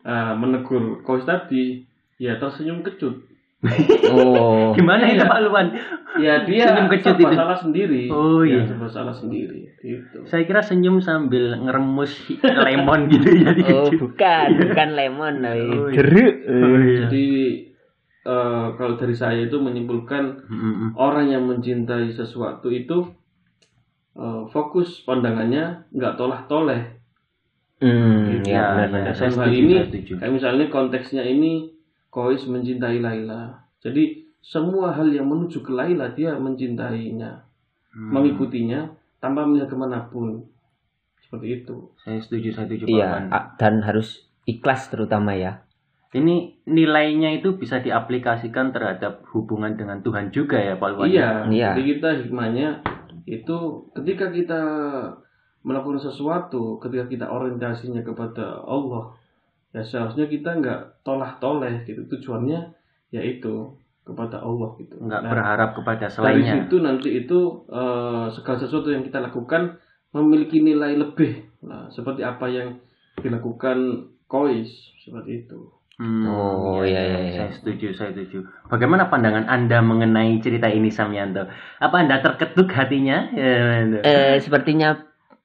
uh, 0.00 0.32
menegur 0.34 1.00
Kois 1.00 1.24
tadi 1.24 1.80
ya 2.16 2.36
tersenyum 2.36 2.80
kecut. 2.80 3.29
Oh. 4.08 4.72
Gimana 4.76 5.04
itu 5.06 5.20
Iya. 5.20 5.28
Pak 5.28 5.40
Luan? 5.44 5.66
Ya 6.16 6.34
dia 6.42 6.64
Senyum 6.66 6.88
kecut 6.88 7.16
itu. 7.16 7.28
salah 7.30 7.54
sendiri. 7.54 8.02
Oh, 8.08 8.40
iya. 8.40 8.64
Ya, 8.64 8.88
salah 8.88 9.12
sendiri. 9.12 9.68
Gitu. 9.78 10.24
Saya 10.24 10.42
kira 10.42 10.60
senyum 10.60 10.98
sambil 10.98 11.60
ngeremus 11.60 12.12
lemon 12.40 13.06
gitu 13.06 13.26
jadi 13.28 13.62
Oh, 13.68 13.84
kecil. 13.86 13.98
bukan, 14.02 14.48
bukan 14.64 14.88
lemon, 14.92 15.34
tapi 15.38 15.60
Oh, 15.62 15.86
iya. 15.86 15.92
jeruk. 15.92 16.34
Oh, 16.42 16.76
iya. 16.78 16.98
Jadi 17.04 17.26
uh, 18.24 18.66
kalau 18.74 18.94
dari 18.96 19.12
saya 19.12 19.40
itu 19.40 19.56
menyimpulkan 19.56 20.22
Mm-mm. 20.46 20.88
orang 20.94 21.28
yang 21.28 21.44
mencintai 21.44 22.10
sesuatu 22.10 22.68
itu 22.68 23.12
uh, 24.14 24.48
fokus 24.48 25.04
pandangannya 25.04 25.84
nggak 25.90 26.16
tolah-toleh. 26.16 26.96
Hmm, 27.80 28.40
Iya, 28.40 28.40
ya, 28.40 28.44
iya. 28.44 28.64
benar-benar. 28.88 29.12
Saya 29.14 29.28
Dalam 29.30 29.40
hal 29.40 29.52
ini 29.54 29.72
saya 29.78 30.16
kayak 30.16 30.32
misalnya 30.32 30.66
konteksnya 30.68 31.22
ini 31.24 31.76
Kois 32.10 32.42
mencintai 32.44 32.98
Laila. 32.98 33.54
Jadi 33.78 34.26
semua 34.42 34.90
hal 34.90 35.08
yang 35.14 35.30
menuju 35.30 35.62
ke 35.62 35.70
Laila 35.70 36.10
dia 36.12 36.34
mencintainya, 36.36 37.46
Hmm. 37.90 38.10
mengikutinya 38.14 38.86
tanpa 39.18 39.46
melihat 39.46 39.70
ke 39.70 39.76
mana 39.78 40.06
pun. 40.10 40.42
Seperti 41.22 41.62
itu. 41.62 41.76
Saya 42.02 42.18
setuju, 42.18 42.50
saya 42.50 42.66
setuju 42.66 42.84
Iya, 42.90 43.30
dan 43.58 43.82
harus 43.86 44.26
ikhlas 44.46 44.90
terutama 44.90 45.34
ya. 45.34 45.62
Ini 46.10 46.66
nilainya 46.66 47.38
itu 47.38 47.54
bisa 47.54 47.78
diaplikasikan 47.78 48.74
terhadap 48.74 49.22
hubungan 49.30 49.78
dengan 49.78 50.02
Tuhan 50.02 50.34
juga 50.34 50.58
ya 50.58 50.74
Pak 50.74 50.88
Luan. 50.98 51.06
Iya, 51.06 51.46
Iya. 51.46 51.70
jadi 51.78 51.82
kita 51.94 52.08
hikmahnya 52.26 52.68
itu 53.30 53.58
ketika 53.94 54.34
kita 54.34 54.62
melakukan 55.62 56.02
sesuatu, 56.02 56.82
ketika 56.82 57.06
kita 57.06 57.26
orientasinya 57.30 58.02
kepada 58.02 58.58
Allah, 58.66 59.14
ya 59.70 59.86
seharusnya 59.86 60.26
kita 60.26 60.58
nggak 60.58 60.89
tolah-toleh 61.02 61.84
gitu. 61.84 62.04
Tujuannya 62.08 62.72
yaitu 63.10 63.74
kepada 64.02 64.40
Allah 64.40 64.74
gitu. 64.78 64.96
Nggak 64.98 65.22
Nah, 65.22 65.30
berharap 65.30 65.70
kepada 65.76 66.06
dari 66.06 66.12
selainnya. 66.12 66.52
situ 66.56 66.76
nanti 66.80 67.08
itu 67.14 67.38
eh, 67.68 68.26
segala 68.32 68.58
sesuatu 68.58 68.88
yang 68.90 69.02
kita 69.02 69.20
lakukan 69.20 69.76
memiliki 70.10 70.58
nilai 70.60 70.98
lebih. 70.98 71.46
Nah, 71.62 71.86
seperti 71.90 72.24
apa 72.24 72.46
yang 72.48 72.80
dilakukan 73.20 74.08
Kois 74.26 74.70
seperti 75.02 75.46
itu. 75.46 75.58
Hmm, 76.00 76.24
Oh, 76.24 76.80
iya, 76.80 76.96
iya, 76.96 77.18
iya. 77.20 77.38
Saya 77.44 77.52
setuju, 77.60 77.92
saya 77.92 78.16
setuju. 78.16 78.40
Bagaimana 78.72 79.12
pandangan 79.12 79.44
Anda 79.44 79.84
mengenai 79.84 80.40
cerita 80.40 80.72
ini 80.72 80.88
Samyanto? 80.88 81.44
Apa 81.76 82.00
Anda 82.00 82.24
terketuk 82.24 82.72
hatinya? 82.72 83.28
Ya, 83.36 83.84
Eh, 84.00 84.40
sepertinya 84.40 84.96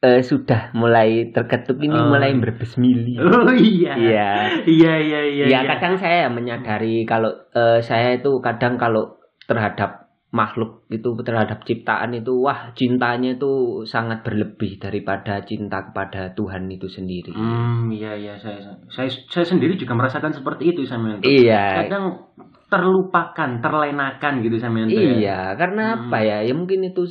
eh, 0.03 0.21
sudah 0.21 0.75
mulai 0.75 1.31
terketuk 1.31 1.79
ini 1.79 1.95
Oh. 1.95 2.11
mulai 2.11 2.35
berbesmili. 2.35 3.15
Oh 3.21 3.51
iya. 3.53 3.93
Iya. 3.95 4.31
Iya, 4.67 4.93
iya, 4.99 5.19
iya. 5.29 5.45
Ya 5.45 5.59
iya. 5.63 5.69
kadang 5.69 5.95
saya 5.95 6.27
menyadari 6.27 7.07
kalau 7.07 7.31
eh, 7.53 7.79
saya 7.79 8.17
itu 8.19 8.39
kadang 8.43 8.75
kalau 8.75 9.19
terhadap 9.45 10.05
makhluk 10.35 10.83
itu 10.91 11.15
terhadap 11.23 11.63
ciptaan 11.63 12.11
itu 12.11 12.43
wah 12.43 12.75
cintanya 12.75 13.39
itu 13.39 13.85
sangat 13.87 14.19
berlebih 14.27 14.75
daripada 14.83 15.39
cinta 15.47 15.79
kepada 15.87 16.35
Tuhan 16.35 16.67
itu 16.67 16.91
sendiri. 16.91 17.31
Hmm, 17.31 17.87
iya, 17.87 18.19
iya. 18.19 18.35
Saya, 18.35 18.59
saya, 18.91 19.07
saya 19.31 19.45
sendiri 19.47 19.79
juga 19.79 19.95
merasakan 19.95 20.35
seperti 20.35 20.75
itu 20.75 20.83
Samyanto. 20.83 21.23
Iya. 21.23 21.87
Kadang 21.87 22.35
terlupakan, 22.71 23.49
terlenakan 23.63 24.33
gitu 24.45 24.57
Samyanto. 24.63 24.99
ya. 25.01 25.15
Iya, 25.17 25.39
karena 25.59 25.83
Hmm. 25.85 25.95
apa 26.09 26.17
ya? 26.29 26.37
Ya 26.47 26.53
mungkin 26.59 26.79
itu 26.89 27.03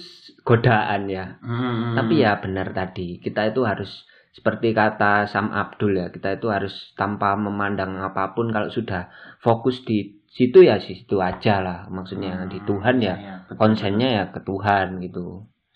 godaan 0.48 1.02
ya. 1.16 1.24
Hmm, 1.42 1.94
Tapi 1.96 2.14
ya 2.24 2.32
benar 2.44 2.68
tadi, 2.78 3.08
kita 3.24 3.40
itu 3.50 3.60
harus 3.70 3.90
seperti 4.36 4.68
kata 4.80 5.12
Sam 5.32 5.46
Abdul 5.62 5.92
ya, 6.00 6.06
kita 6.14 6.28
itu 6.38 6.46
harus 6.56 6.74
tanpa 7.00 7.28
memandang 7.46 7.92
apa 8.08 8.24
pun 8.34 8.46
kalau 8.54 8.68
sudah 8.78 9.02
fokus 9.46 9.76
di 9.88 9.98
situ 10.36 10.58
ya 10.68 10.76
situ 10.86 11.16
aja 11.30 11.54
lah. 11.66 11.78
Maksudnya 11.96 12.32
di 12.52 12.58
Hmm, 12.58 12.68
Tuhan 12.68 12.96
ya, 13.08 13.14
betul. 13.48 13.56
konsennya 13.60 14.08
ya 14.18 14.24
ke 14.34 14.40
Tuhan 14.48 14.86
gitu. 15.06 15.26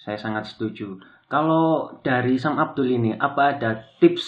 Saya 0.04 0.18
sangat 0.18 0.44
setuju. 0.50 0.96
Kalau 1.28 1.66
dari 2.00 2.34
Sam 2.40 2.56
Abdul 2.56 2.88
ini, 2.98 3.10
apa 3.28 3.42
ada 3.58 3.70
tips 4.00 4.26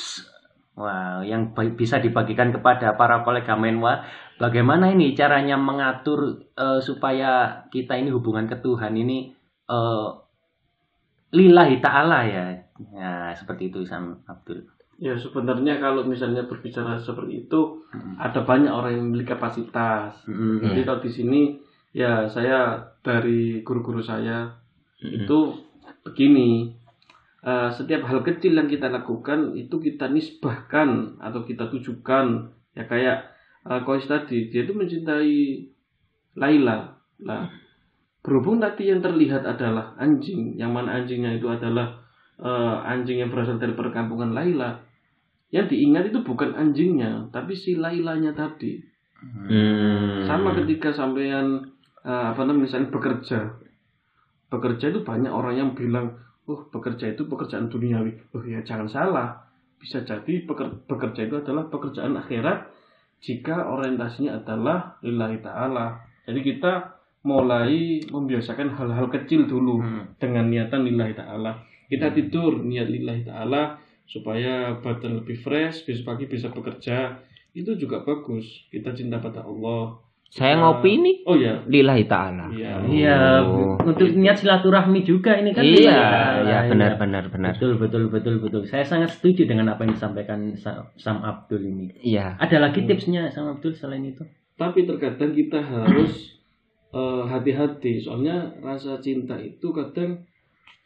wow, 0.76 1.24
yang 1.24 1.42
bisa 1.80 1.96
dibagikan 2.04 2.52
kepada 2.52 2.92
para 3.00 3.24
kolega 3.26 3.54
Menwa? 3.56 4.04
Bagaimana 4.40 4.88
ini 4.88 5.12
caranya 5.12 5.60
mengatur 5.60 6.48
eh, 6.56 6.80
supaya 6.80 7.62
kita 7.68 7.92
ini 8.00 8.08
hubungan 8.08 8.48
ke 8.48 8.56
Tuhan 8.58 8.96
ini 8.96 9.36
eh, 9.68 10.08
lillahi 11.30 11.76
ta'ala 11.78 12.20
ya? 12.24 12.44
Ya, 12.96 13.36
seperti 13.36 13.68
itu 13.68 13.84
Sam 13.84 14.24
Abdul. 14.24 14.64
Ya 15.00 15.16
sebenarnya 15.16 15.80
kalau 15.80 16.04
misalnya 16.04 16.44
berbicara 16.44 16.96
seperti 17.00 17.44
itu 17.48 17.80
Mm. 17.90 18.22
ada 18.22 18.46
banyak 18.46 18.70
orang 18.70 18.92
yang 18.94 19.04
memiliki 19.10 19.34
kapasitas. 19.34 20.14
Mm-mm. 20.30 20.62
Jadi 20.62 20.80
kalau 20.86 21.00
di 21.02 21.10
sini 21.10 21.40
ya 21.90 22.30
saya 22.30 22.78
dari 23.02 23.66
guru-guru 23.66 23.98
saya 23.98 24.46
Mm-mm. 25.02 25.26
itu 25.26 25.38
begini. 26.00 26.70
eh, 27.40 27.70
setiap 27.72 28.04
hal 28.04 28.20
kecil 28.22 28.52
yang 28.52 28.68
kita 28.68 28.92
lakukan 28.92 29.56
itu 29.56 29.80
kita 29.80 30.06
nisbahkan 30.06 31.16
atau 31.18 31.40
kita 31.42 31.72
tujukan 31.72 32.52
ya 32.76 32.84
kayak 32.84 33.32
uh, 33.66 33.80
Kois 33.84 34.06
tadi 34.08 34.48
dia 34.48 34.64
itu 34.64 34.72
mencintai 34.72 35.36
Laila. 36.38 36.94
Nah, 37.20 37.50
berhubung 38.20 38.60
tadi 38.60 38.92
yang 38.92 39.00
terlihat 39.02 39.42
adalah 39.44 39.96
anjing, 39.96 40.54
yang 40.56 40.70
mana 40.70 41.02
anjingnya 41.02 41.36
itu 41.36 41.48
adalah 41.50 42.00
eh, 42.38 42.76
anjing 42.86 43.20
yang 43.20 43.30
berasal 43.32 43.58
dari 43.58 43.74
perkampungan 43.74 44.32
Laila. 44.36 44.80
Yang 45.50 45.74
diingat 45.74 46.14
itu 46.14 46.22
bukan 46.22 46.54
anjingnya, 46.54 47.26
tapi 47.34 47.58
si 47.58 47.74
Lailanya 47.74 48.30
tadi. 48.30 48.78
Hmm. 49.20 50.24
Sama 50.24 50.54
ketika 50.56 50.94
sampean 50.94 51.74
eh, 52.06 52.26
apa 52.30 52.40
namanya 52.46 52.70
misalnya 52.70 52.88
bekerja. 52.94 53.40
Bekerja 54.50 54.94
itu 54.94 55.02
banyak 55.02 55.30
orang 55.30 55.54
yang 55.58 55.70
bilang, 55.74 56.18
"Oh, 56.46 56.66
bekerja 56.70 57.14
itu 57.14 57.26
pekerjaan 57.26 57.70
duniawi." 57.70 58.34
Oh 58.34 58.42
ya, 58.46 58.62
jangan 58.62 58.86
salah. 58.86 59.28
Bisa 59.80 60.04
jadi 60.04 60.44
bekerja 60.86 61.20
itu 61.24 61.36
adalah 61.40 61.66
pekerjaan 61.72 62.18
akhirat 62.18 62.79
jika 63.20 63.68
orientasinya 63.68 64.40
adalah 64.40 64.96
lillahi 65.04 65.38
taala. 65.44 66.00
Jadi 66.24 66.40
kita 66.40 66.96
mulai 67.20 68.00
membiasakan 68.08 68.76
hal-hal 68.80 69.12
kecil 69.12 69.44
dulu 69.44 69.76
Hmm. 69.80 70.04
dengan 70.16 70.48
niatan 70.48 70.88
lillahi 70.88 71.12
taala. 71.12 71.60
Kita 71.86 72.12
tidur 72.16 72.64
niat 72.64 72.88
lillahi 72.88 73.28
taala 73.28 73.76
supaya 74.08 74.80
badan 74.80 75.22
lebih 75.22 75.38
fresh, 75.44 75.84
besok 75.84 76.16
pagi 76.16 76.24
bisa 76.26 76.48
bekerja. 76.50 77.20
Itu 77.52 77.76
juga 77.76 78.02
bagus. 78.02 78.46
Kita 78.72 78.94
cinta 78.96 79.20
pada 79.20 79.42
Allah. 79.44 80.00
Saya 80.30 80.54
Kita- 80.54 80.62
ngopi 80.62 80.90
ini 80.94 81.12
Oh 81.26 81.34
ya. 81.34 81.58
lillahi 81.66 82.06
ta'ala. 82.06 82.54
Iya. 82.54 82.86
Iya, 82.86 83.18
Oh. 83.42 83.74
untuk 83.82 84.14
niat 84.14 84.38
silaturahmi 84.38 85.02
juga 85.02 85.34
ini 85.34 85.50
kan. 85.50 85.66
Iya, 85.66 85.74
lillahi 85.74 85.90
iya 85.90 86.06
ta'ala, 86.06 86.70
benar 86.70 86.92
iya. 86.94 86.98
benar 87.02 87.24
benar. 87.28 87.52
Betul, 87.58 87.72
betul, 87.76 88.02
betul, 88.08 88.34
betul. 88.38 88.62
Saya 88.62 88.86
sangat 88.86 89.10
setuju 89.10 89.44
dengan 89.44 89.66
apa 89.68 89.82
yang 89.82 89.98
disampaikan 89.98 90.54
Sa- 90.54 90.86
Sam 90.94 91.18
Abdul 91.20 91.66
ini. 91.66 91.90
Iya. 92.00 92.38
Ada 92.38 92.62
lagi 92.62 92.86
tipsnya 92.86 93.26
Sam 93.28 93.50
Abdul 93.50 93.74
selain 93.74 94.06
itu? 94.06 94.22
Tapi 94.54 94.86
terkadang 94.86 95.34
kita 95.34 95.58
harus 95.58 96.38
eh, 96.94 97.22
hati-hati. 97.26 97.98
Soalnya 97.98 98.54
rasa 98.60 99.02
cinta 99.02 99.34
itu 99.34 99.74
kadang 99.74 100.22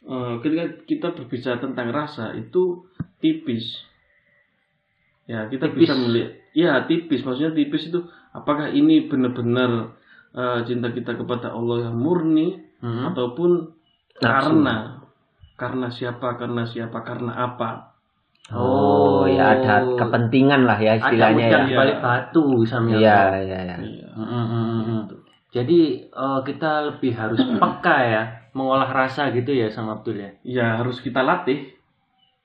eh, 0.01 0.33
ketika 0.41 0.65
kita 0.83 1.07
berbicara 1.13 1.61
tentang 1.61 1.93
rasa 1.93 2.33
itu 2.33 2.81
tipis. 3.21 3.77
Ya, 5.25 5.45
kita 5.45 5.69
Tipis. 5.69 5.85
bisa 5.85 5.93
melihat. 5.95 6.33
Ya, 6.53 6.81
tipis. 6.85 7.21
Maksudnya 7.21 7.53
tipis 7.53 7.89
itu 7.89 8.01
apakah 8.35 8.67
ini 8.69 9.07
benar-benar 9.07 9.95
eh, 10.31 10.59
cinta 10.63 10.91
kita 10.91 11.15
kepada 11.15 11.49
Allah 11.49 11.87
yang 11.87 11.95
murni 11.95 12.59
Hmm. 12.75 13.07
ataupun 13.07 13.71
Nafsu. 14.19 14.51
karena 14.51 14.75
karena 15.55 15.87
siapa 15.87 16.35
karena 16.35 16.67
siapa 16.67 16.99
karena 17.01 17.31
apa 17.33 17.95
Oh, 18.53 19.25
ya 19.25 19.57
ada 19.57 19.81
kepentingan 19.97 20.69
lah 20.69 20.77
ya 20.77 20.93
Ada 20.93 21.01
istilahnya 21.01 21.45
udang 21.49 21.65
ya. 21.65 21.77
balik 21.81 21.97
batu 21.97 22.45
Sam 22.61 22.85
ya. 22.93 22.97
Iya, 23.01 23.19
iya, 23.41 23.59
iya. 23.65 23.75
Iya. 23.81 24.07
Mm, 24.13 24.21
mm, 24.21 24.45
mm, 24.45 24.81
mm. 24.85 25.01
Jadi 25.49 25.79
eh, 26.05 26.39
kita 26.45 26.71
lebih 26.93 27.11
harus 27.17 27.41
peka 27.57 27.97
ya 28.05 28.23
mengolah 28.53 28.85
rasa 28.87 29.33
gitu 29.33 29.49
ya 29.49 29.65
sama 29.67 29.97
Abdul 29.97 30.21
ya. 30.21 30.29
ya 30.45 30.67
harus 30.77 31.01
kita 31.01 31.25
latih 31.25 31.73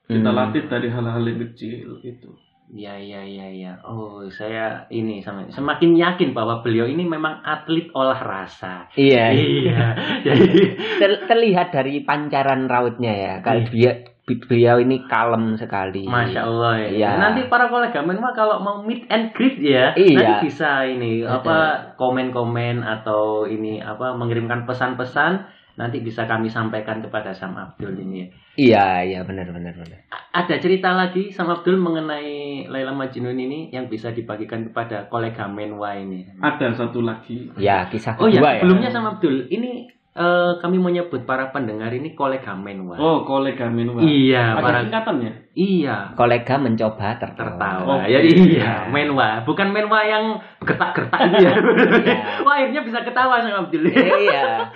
kita 0.09 0.25
Hmm. 0.25 0.39
latih 0.41 0.65
dari 0.65 0.89
hal-hal 0.89 1.21
yang 1.21 1.39
kecil 1.45 2.01
itu 2.01 2.29
Iya 2.71 2.95
iya 2.95 3.21
iya 3.27 3.47
iya. 3.51 3.71
Oh 3.83 4.23
saya 4.31 4.87
ini 4.87 5.19
sama 5.19 5.43
semakin 5.51 5.91
yakin 5.99 6.31
bahwa 6.31 6.63
beliau 6.63 6.87
ini 6.87 7.03
memang 7.03 7.43
atlet 7.43 7.91
olah 7.91 8.19
rasa. 8.19 8.87
Iya. 8.95 9.35
Iya. 9.35 9.83
Jadi 10.25 10.47
Ter- 10.95 11.23
terlihat 11.27 11.75
dari 11.75 11.99
pancaran 12.07 12.71
rautnya 12.71 13.11
ya. 13.11 13.33
Kalau 13.43 13.67
dia 13.67 14.07
beliau 14.23 14.79
ini 14.79 15.03
kalem 15.11 15.59
sekali. 15.59 16.07
Masya 16.07 16.47
Allah 16.47 16.73
ya. 16.79 16.89
Iya. 16.95 17.09
Nanti 17.19 17.51
para 17.51 17.67
kolega 17.67 17.99
menwa 17.99 18.31
kalau 18.31 18.63
mau 18.63 18.79
meet 18.79 19.03
and 19.11 19.35
greet 19.35 19.59
ya, 19.59 19.91
Iya. 19.91 20.15
nanti 20.39 20.47
bisa 20.47 20.87
ini 20.87 21.27
apa 21.27 21.91
komen-komen 21.99 22.79
atau 22.87 23.43
ini 23.43 23.83
apa 23.83 24.15
mengirimkan 24.15 24.63
pesan-pesan. 24.63 25.59
Nanti 25.81 25.97
bisa 25.99 26.23
kami 26.23 26.45
sampaikan 26.45 27.01
kepada 27.01 27.33
Sam 27.33 27.57
Abdul 27.57 27.97
ini. 27.97 28.29
Iya, 28.53 29.01
iya 29.01 29.19
benar 29.25 29.49
benar 29.49 29.73
benar. 29.73 29.97
A- 30.07 30.45
Ada 30.45 30.61
cerita 30.61 30.93
lagi 30.93 31.33
Sam 31.33 31.49
Abdul 31.49 31.75
mengenai 31.75 32.69
Laila 32.69 32.93
Majnun 32.93 33.33
ini 33.33 33.67
yang 33.67 33.89
bisa 33.89 34.13
dibagikan 34.13 34.61
kepada 34.63 35.09
kolega 35.09 35.49
Menwa 35.49 35.97
ini. 35.97 36.29
Ada 36.37 36.77
satu 36.77 37.01
lagi. 37.01 37.49
Ya, 37.57 37.89
kisah 37.89 38.13
Oh 38.15 38.29
kedua 38.29 38.37
ya, 38.45 38.51
ya. 38.53 38.61
sebelumnya 38.61 38.89
Sam 38.89 39.09
Abdul, 39.09 39.49
ini 39.49 39.89
eh, 40.11 40.51
kami 40.57 40.75
menyebut 40.75 41.23
para 41.23 41.49
pendengar 41.49 41.87
ini 41.89 42.11
kolega 42.11 42.51
Menwa. 42.51 42.99
Oh, 42.99 43.23
kolega 43.23 43.67
Menwa. 43.67 43.99
Iya, 43.99 44.55
Ada 44.55 44.61
para 44.61 44.79
singkatannya. 44.83 45.31
iya 45.51 45.97
Kolega 46.13 46.55
mencoba 46.55 47.15
tertawa. 47.15 47.35
tertawa. 47.55 47.87
Oh, 47.87 47.99
ya 48.03 48.19
iya. 48.19 48.35
iya, 48.35 48.71
Menwa, 48.87 49.43
bukan 49.43 49.71
Menwa 49.71 49.99
yang 50.01 50.35
gertak-gertak 50.59 51.19
gitu 51.29 51.43
ya. 51.43 51.53
Iya. 52.01 52.13
Wah, 52.45 52.53
akhirnya 52.57 52.81
bisa 52.83 52.99
ketawa 53.01 53.39
Sam 53.39 53.63
Abdul. 53.63 53.87
Iya. 53.87 54.67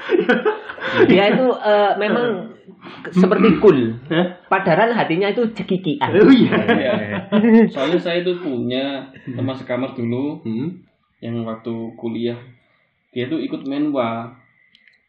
Dia 1.12 1.24
itu 1.32 1.46
eh, 1.52 1.92
memang 1.98 2.56
seperti 3.10 3.58
cool. 3.58 3.98
Hah? 4.08 4.26
Padahal 4.48 4.94
hatinya 4.94 5.28
itu 5.28 5.42
cekikian. 5.52 6.12
Oh 6.12 6.30
iya. 6.30 6.54
Iya. 6.64 6.94
Soalnya 7.68 7.98
saya 7.98 8.22
itu 8.22 8.38
punya 8.38 9.04
teman 9.26 9.54
sekamar 9.54 9.92
dulu 9.92 10.40
Hmm? 10.42 10.70
yang 11.20 11.42
waktu 11.42 11.74
kuliah 11.96 12.38
dia 13.10 13.26
tuh 13.26 13.38
ikut 13.38 13.64
menwa. 13.64 14.30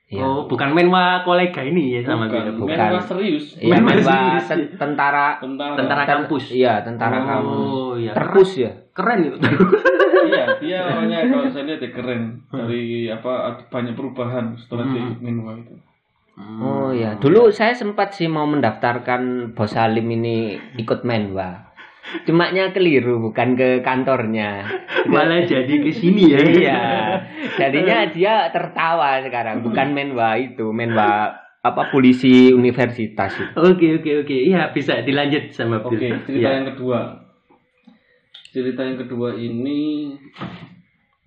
Iya. 0.07 0.23
Oh, 0.23 0.47
bukan 0.47 0.71
Menwa 0.71 1.27
kolega 1.27 1.67
ini 1.67 1.99
ya 1.99 2.07
sama 2.07 2.31
Bukan, 2.31 2.39
gitu. 2.39 2.51
Bukan. 2.63 2.79
menwa 2.79 3.03
serius. 3.03 3.59
Iya, 3.59 3.75
Memang 3.75 3.99
menwa 3.99 4.15
serius. 4.39 4.47
ten- 4.47 4.71
tentara 4.79 5.27
Tentara. 5.43 5.75
Tentara 5.75 6.03
ten- 6.03 6.11
kampus. 6.23 6.45
Iya, 6.55 6.75
tentara 6.81 7.19
oh, 7.19 7.27
kampus. 7.27 7.67
iya. 7.99 8.13
Terpus 8.15 8.51
ya. 8.57 8.71
Keren 8.95 9.19
itu. 9.27 9.37
iya, 10.27 10.45
dia 10.57 10.79
orangnya 10.87 11.19
kalau 11.27 11.51
saya 11.51 11.65
lihat 11.67 11.83
ya 11.83 11.91
keren. 11.91 12.23
Dari 12.47 12.83
apa 13.09 13.33
banyak 13.67 13.93
perubahan 13.93 14.55
setelah 14.55 14.87
dia 14.87 15.03
Hmm. 15.03 15.11
ikut 15.11 15.21
menwa 15.21 15.53
itu. 15.59 15.75
Oh 16.39 16.95
iya, 16.95 17.19
dulu 17.19 17.51
saya 17.51 17.75
sempat 17.75 18.15
sih 18.15 18.31
mau 18.31 18.47
mendaftarkan 18.47 19.53
Bos 19.59 19.75
Salim 19.75 20.07
ini 20.07 20.55
ikut 20.77 21.03
menwa. 21.03 21.66
Cuma 22.23 22.55
nya 22.55 22.71
keliru, 22.71 23.19
bukan 23.19 23.59
ke 23.59 23.83
kantornya. 23.83 24.63
Malah 25.13 25.43
jadi 25.43 25.75
ke 25.83 25.91
sini 25.91 26.33
ya. 26.33 26.39
iya. 26.43 26.81
Jadinya 27.59 28.07
dia 28.15 28.47
tertawa 28.55 29.19
sekarang, 29.23 29.67
bukan 29.67 29.91
menwa 29.91 30.39
itu, 30.39 30.71
menwa 30.71 31.35
apa 31.67 31.91
polisi 31.91 32.55
universitas 32.55 33.35
itu. 33.35 33.59
Oke 33.59 33.99
oke 33.99 34.11
oke. 34.23 34.37
Iya 34.39 34.71
bisa 34.71 35.03
dilanjut 35.03 35.51
sama. 35.51 35.83
Oke, 35.83 35.99
cerita 36.23 36.31
Iya. 36.31 36.51
yang 36.63 36.67
kedua. 36.75 36.99
Cerita 38.55 38.81
yang 38.87 38.99
kedua 39.03 39.35
ini 39.35 40.15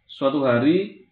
suatu 0.07 0.47
hari 0.47 1.03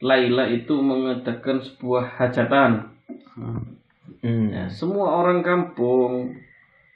Laila 0.00 0.48
itu 0.48 0.78
mengadakan 0.80 1.60
sebuah 1.60 2.16
hajatan. 2.16 2.88
Hmm. 3.36 4.48
Ya, 4.50 4.66
semua 4.72 5.20
orang 5.20 5.44
kampung 5.44 6.38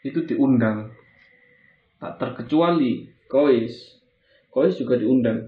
itu 0.03 0.25
diundang. 0.25 0.91
Tak 2.03 2.19
terkecuali 2.19 3.07
Kois. 3.31 3.71
Kois 4.51 4.75
juga 4.75 4.99
diundang. 4.99 5.47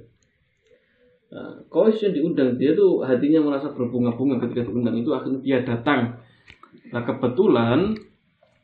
Nah, 1.35 1.67
Kois 1.67 1.99
yang 1.99 2.15
diundang 2.15 2.55
dia 2.55 2.79
tuh 2.79 3.03
hatinya 3.03 3.43
merasa 3.43 3.75
berbunga-bunga 3.75 4.39
ketika 4.47 4.71
diundang 4.71 4.95
itu 4.95 5.11
akhirnya 5.11 5.43
dia 5.43 5.59
datang. 5.67 6.15
Nah 6.95 7.03
kebetulan 7.03 7.99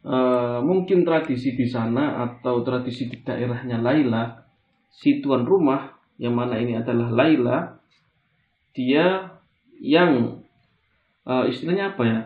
eh, 0.06 0.58
mungkin 0.62 1.02
tradisi 1.02 1.58
di 1.58 1.66
sana 1.66 2.22
atau 2.22 2.62
tradisi 2.62 3.10
di 3.10 3.18
daerahnya 3.26 3.82
Laila, 3.82 4.38
si 4.86 5.18
tuan 5.18 5.42
rumah 5.42 5.98
yang 6.22 6.38
mana 6.38 6.62
ini 6.62 6.78
adalah 6.78 7.10
Laila, 7.10 7.74
dia 8.70 9.34
yang 9.82 10.38
eh, 11.26 11.44
istilahnya 11.50 11.98
apa 11.98 12.02
ya? 12.06 12.20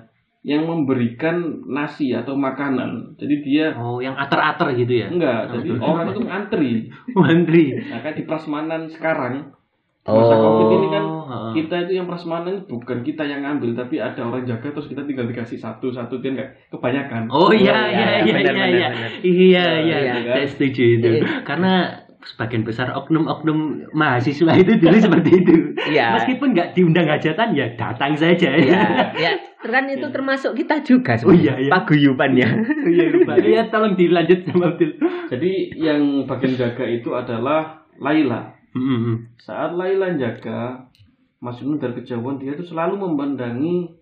Yang 0.45 0.63
memberikan 0.63 1.37
nasi 1.67 2.13
atau 2.13 2.37
makanan. 2.37 3.17
Jadi 3.17 3.35
dia 3.41 3.73
Oh, 3.73 3.97
yang 3.99 4.13
ater-ater 4.13 4.77
gitu 4.77 4.93
ya. 4.95 5.09
enggak, 5.09 5.49
jadi 5.51 5.69
orang 5.75 6.13
itu 6.13 6.21
ngantri. 6.21 6.73
Mantri. 7.17 7.65
Nah 7.83 7.99
kan 7.99 8.13
di 8.13 8.23
prasmanan 8.23 8.87
sekarang 8.87 9.57
masa 10.05 10.37
Oh. 10.37 10.53
covid 10.53 10.69
ini 10.71 10.89
kan 10.93 11.05
kita 11.57 11.89
itu 11.89 11.97
yang 11.97 12.05
prasmanan 12.05 12.69
bukan 12.69 13.01
kita 13.01 13.25
yang 13.25 13.41
ngambil 13.41 13.73
tapi 13.75 13.97
ada 13.97 14.21
orang 14.21 14.45
jaga 14.45 14.69
terus 14.69 14.85
kita 14.85 15.01
tinggal 15.01 15.25
dikasih 15.25 15.57
satu 15.57 15.89
satu 15.89 16.21
dia 16.21 16.37
nggak 16.37 16.69
kebanyakan. 16.69 17.25
Oh 17.33 17.49
iya 17.49 17.89
iya, 17.89 18.07
iya 18.21 18.37
iya 18.37 18.53
iya 18.53 18.67
iya. 18.69 18.89
Iya 19.25 19.65
Nah, 19.65 19.81
iya. 19.81 19.97
iya, 19.97 20.15
kan? 20.21 20.35
Saya 20.37 20.47
setuju 20.47 20.83
itu. 21.01 21.09
Iya. 21.09 21.41
Karena 21.41 22.04
sebagian 22.25 22.65
besar 22.65 22.89
oknum-oknum 22.91 23.89
mahasiswa 23.93 24.57
itu 24.57 24.81
dulu 24.81 24.97
seperti 24.97 25.31
itu. 25.45 25.55
Iya. 25.85 26.17
Meskipun 26.17 26.57
nggak 26.57 26.73
diundang 26.73 27.05
hajatan 27.05 27.53
ya 27.53 27.69
datang 27.77 28.17
saja. 28.17 28.49
Ya, 28.57 29.13
ya, 29.13 29.33
kan 29.61 29.85
itu 29.87 30.09
termasuk 30.09 30.57
kita 30.57 30.81
juga 30.81 31.21
Oh, 31.23 31.33
iya, 31.33 31.57
iya. 31.57 31.69
paguyubannya. 31.69 32.49
Iya 32.95 33.05
lupa. 33.13 33.37
Iya 33.37 33.69
tolong 33.69 33.93
dilanjut 33.95 34.41
sama 34.45 34.73
Abdul. 34.73 34.97
Jadi 35.29 35.53
yang 35.77 36.25
bagian 36.25 36.57
jaga 36.57 36.85
itu 36.85 37.13
adalah 37.13 37.85
Laila. 37.97 38.57
Hmm. 38.73 39.29
Saat 39.37 39.77
Laila 39.77 40.17
jaga, 40.17 40.89
Mas 41.39 41.61
Yunus 41.61 41.79
dari 41.79 41.95
kejauhan 41.95 42.41
dia 42.41 42.57
itu 42.57 42.65
selalu 42.65 42.97
memandangi 42.99 43.93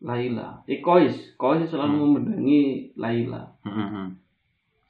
Laila. 0.00 0.64
Eh 0.64 0.80
Kois, 0.80 1.12
Kois 1.36 1.64
selalu 1.64 1.92
Hmm. 1.92 2.02
memandangi 2.06 2.92
Laila. 2.96 3.52
Hmm. 3.64 4.19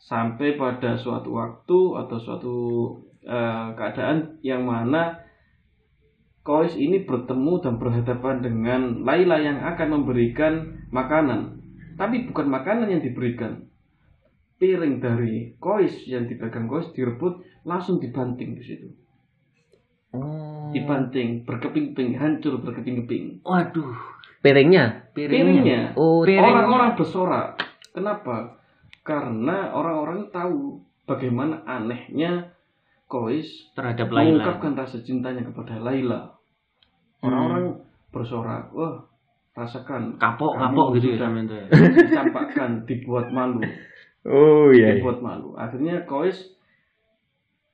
Sampai 0.01 0.57
pada 0.57 0.97
suatu 0.97 1.37
waktu 1.37 1.79
atau 2.01 2.17
suatu 2.17 2.57
eh, 3.21 3.69
keadaan 3.77 4.41
yang 4.41 4.65
mana 4.65 5.29
Kois 6.41 6.73
ini 6.73 7.05
bertemu 7.05 7.61
dan 7.61 7.77
berhadapan 7.77 8.41
dengan 8.41 9.05
Laila 9.05 9.37
yang 9.45 9.61
akan 9.61 10.01
memberikan 10.01 10.83
makanan. 10.89 11.61
Tapi 12.01 12.33
bukan 12.33 12.49
makanan 12.49 12.89
yang 12.89 13.05
diberikan. 13.05 13.69
Piring 14.57 15.05
dari 15.05 15.53
Kois 15.61 15.93
yang 16.09 16.25
dipegang 16.25 16.65
Kois 16.65 16.89
direbut 16.97 17.45
langsung 17.69 18.01
dibanting 18.01 18.57
di 18.57 18.65
situ. 18.65 18.89
Oh. 20.17 20.73
Dibanting, 20.73 21.45
berkeping-keping, 21.45 22.17
hancur 22.17 22.59
berkeping-keping. 22.65 23.45
Waduh. 23.45 23.95
Piringnya. 24.41 25.13
Piringnya, 25.13 25.93
Oh, 26.01 26.25
orang-orang 26.25 26.97
bersorak. 26.97 27.61
Kenapa? 27.93 28.60
Karena 29.01 29.73
orang-orang 29.73 30.29
tahu 30.29 30.85
bagaimana 31.09 31.65
anehnya 31.65 32.53
Kois 33.11 33.47
terhadap 33.75 34.07
Laila. 34.07 34.39
mengungkapkan 34.39 34.73
rasa 34.79 35.03
cintanya 35.03 35.43
kepada 35.43 35.83
Laila. 35.83 36.39
Orang-orang 37.21 37.83
bersorak, 38.15 38.71
wah 38.71 39.03
rasakan 39.51 40.15
kapok 40.17 40.57
kapok 40.57 40.95
gitu 40.97 41.19
ya 41.19 41.19
sudah- 41.19 41.27
sama 41.27 41.39
itu 41.43 41.55
ya. 41.59 41.67
dicampakkan, 42.07 42.71
dibuat 42.87 43.27
malu, 43.35 43.59
Oh 44.25 44.71
dibuat 44.71 45.19
malu. 45.21 45.59
Akhirnya 45.59 46.07
Kois 46.07 46.39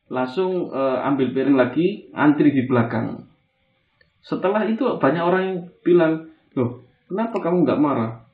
langsung 0.08 0.72
eh, 0.72 0.98
ambil 1.04 1.36
piring 1.36 1.58
lagi, 1.58 2.08
antri 2.16 2.54
di 2.54 2.64
belakang. 2.64 3.28
Setelah 4.24 4.66
itu 4.66 4.82
banyak 4.98 5.22
orang 5.22 5.42
yang 5.46 5.58
bilang, 5.86 6.12
loh 6.58 6.82
kenapa 7.06 7.38
kamu 7.38 7.62
nggak 7.62 7.82
marah? 7.82 8.25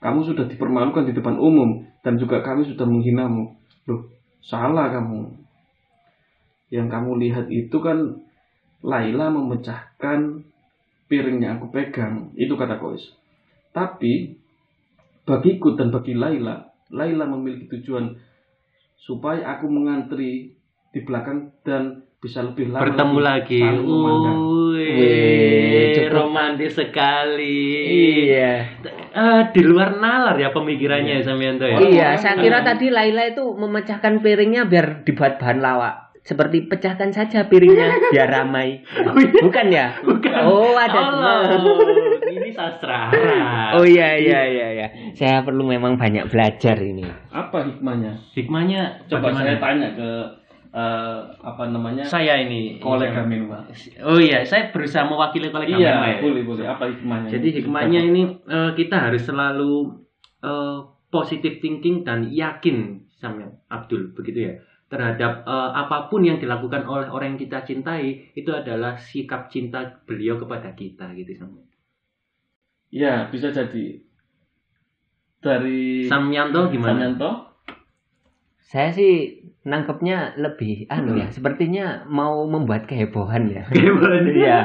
Kamu 0.00 0.24
sudah 0.24 0.48
dipermalukan 0.48 1.04
di 1.04 1.12
depan 1.12 1.36
umum 1.36 1.84
dan 2.00 2.16
juga 2.16 2.40
kami 2.40 2.64
sudah 2.64 2.88
menghinamu. 2.88 3.52
Loh 3.84 4.08
salah 4.40 4.88
kamu. 4.88 5.36
Yang 6.72 6.88
kamu 6.88 7.10
lihat 7.20 7.46
itu 7.52 7.76
kan 7.84 8.24
Laila 8.80 9.28
memecahkan 9.28 10.40
piringnya 11.10 11.60
aku 11.60 11.68
pegang. 11.68 12.32
Itu 12.38 12.56
kata 12.56 12.80
Kois. 12.80 13.02
Tapi 13.76 14.40
bagiku 15.28 15.76
dan 15.76 15.92
bagi 15.92 16.16
Laila, 16.16 16.64
Laila 16.88 17.28
memiliki 17.28 17.68
tujuan 17.68 18.16
supaya 19.04 19.58
aku 19.58 19.68
mengantri 19.68 20.56
di 20.90 21.00
belakang 21.04 21.52
dan 21.62 22.08
bisa 22.20 22.44
lebih 22.44 22.72
lama 22.72 22.84
Bertemu 22.88 23.18
lagi. 23.20 23.60
saling 23.62 23.86
memandang. 23.86 24.38
Wih, 24.92 26.08
romantis 26.08 26.72
sekali. 26.72 27.60
Iya. 28.26 28.54
Eh, 29.10 29.42
di 29.50 29.62
luar 29.62 29.96
nalar 29.96 30.34
ya 30.34 30.50
pemikirannya 30.50 31.18
Samianto 31.20 31.64
ya. 31.64 31.74
Iya, 31.74 31.80
Orang-orang 31.80 32.18
saya 32.18 32.34
kira 32.36 32.44
bilang- 32.56 32.66
tadi 32.66 32.86
Laila 32.88 33.22
itu 33.26 33.44
memecahkan 33.52 34.12
piringnya 34.18 34.62
biar 34.64 35.02
dibuat 35.02 35.36
bahan 35.36 35.58
lawak. 35.58 35.94
Seperti 36.20 36.68
pecahkan 36.68 37.10
saja 37.10 37.48
piringnya 37.48 38.12
biar 38.12 38.28
ramai. 38.28 38.84
Bukan 39.42 39.66
ya? 39.68 39.96
Bukan. 39.98 40.40
Oh, 40.44 40.76
ada 40.76 41.00
Oh, 41.10 41.80
ini 42.28 42.52
sastra. 42.52 43.08
Oh 43.72 43.82
iya 43.82 44.14
iya 44.14 44.40
iya 44.46 44.68
iya. 44.70 44.86
Saya 45.10 45.40
perlu 45.40 45.64
memang 45.64 45.96
banyak 45.96 46.28
belajar 46.28 46.76
ini. 46.78 47.02
Apa 47.32 47.64
hikmahnya? 47.64 48.14
Hikmahnya 48.30 49.08
Coba 49.08 49.32
bagaimana? 49.32 49.42
saya 49.42 49.56
tanya 49.58 49.88
ke 49.96 50.08
eh, 50.70 51.20
apa 51.42 51.62
namanya 51.70 52.06
saya 52.06 52.38
ini 52.40 52.78
kolega 52.78 53.26
Minwa. 53.26 53.66
Oh 54.06 54.18
iya, 54.18 54.46
saya 54.46 54.70
berusaha 54.70 55.02
mewakili 55.06 55.50
kolega 55.50 55.74
Iya, 55.74 55.90
Menwa 55.98 56.08
ya. 56.08 56.18
boleh 56.22 56.42
boleh. 56.46 56.64
Apa 56.66 56.84
hikmahnya? 56.90 57.28
Jadi 57.30 57.48
hikmahnya 57.62 58.00
ini 58.06 58.22
eh, 58.46 58.70
kita 58.78 58.96
harus 59.10 59.22
selalu 59.26 60.02
eh, 60.42 60.78
positive 61.10 61.58
thinking 61.58 62.06
dan 62.06 62.30
yakin 62.30 63.06
sama 63.20 63.50
Abdul 63.68 64.14
begitu 64.16 64.48
ya 64.48 64.54
terhadap 64.90 65.46
eh, 65.46 65.70
apa 65.74 66.10
pun 66.10 66.26
yang 66.26 66.42
dilakukan 66.42 66.82
oleh 66.86 67.06
orang 67.10 67.34
yang 67.34 67.40
kita 67.46 67.62
cintai 67.62 68.34
itu 68.34 68.50
adalah 68.50 68.98
sikap 68.98 69.46
cinta 69.50 70.02
beliau 70.06 70.38
kepada 70.38 70.74
kita 70.74 71.14
gitu 71.14 71.34
sama. 71.38 71.62
Ya, 72.90 73.30
bisa 73.30 73.54
jadi. 73.54 74.02
Dari 75.40 76.04
Samyanto 76.10 76.68
gimana? 76.68 77.16
Samyanto? 77.16 77.30
Saya 78.70 78.94
sih 78.94 79.42
nangkepnya 79.66 80.38
lebih 80.38 80.86
anu 80.86 81.18
ya, 81.18 81.26
sepertinya 81.26 82.06
mau 82.06 82.46
membuat 82.46 82.86
kehebohan 82.86 83.50
ya. 83.50 83.66
Gimana? 83.74 84.30
Iya. 84.30 84.60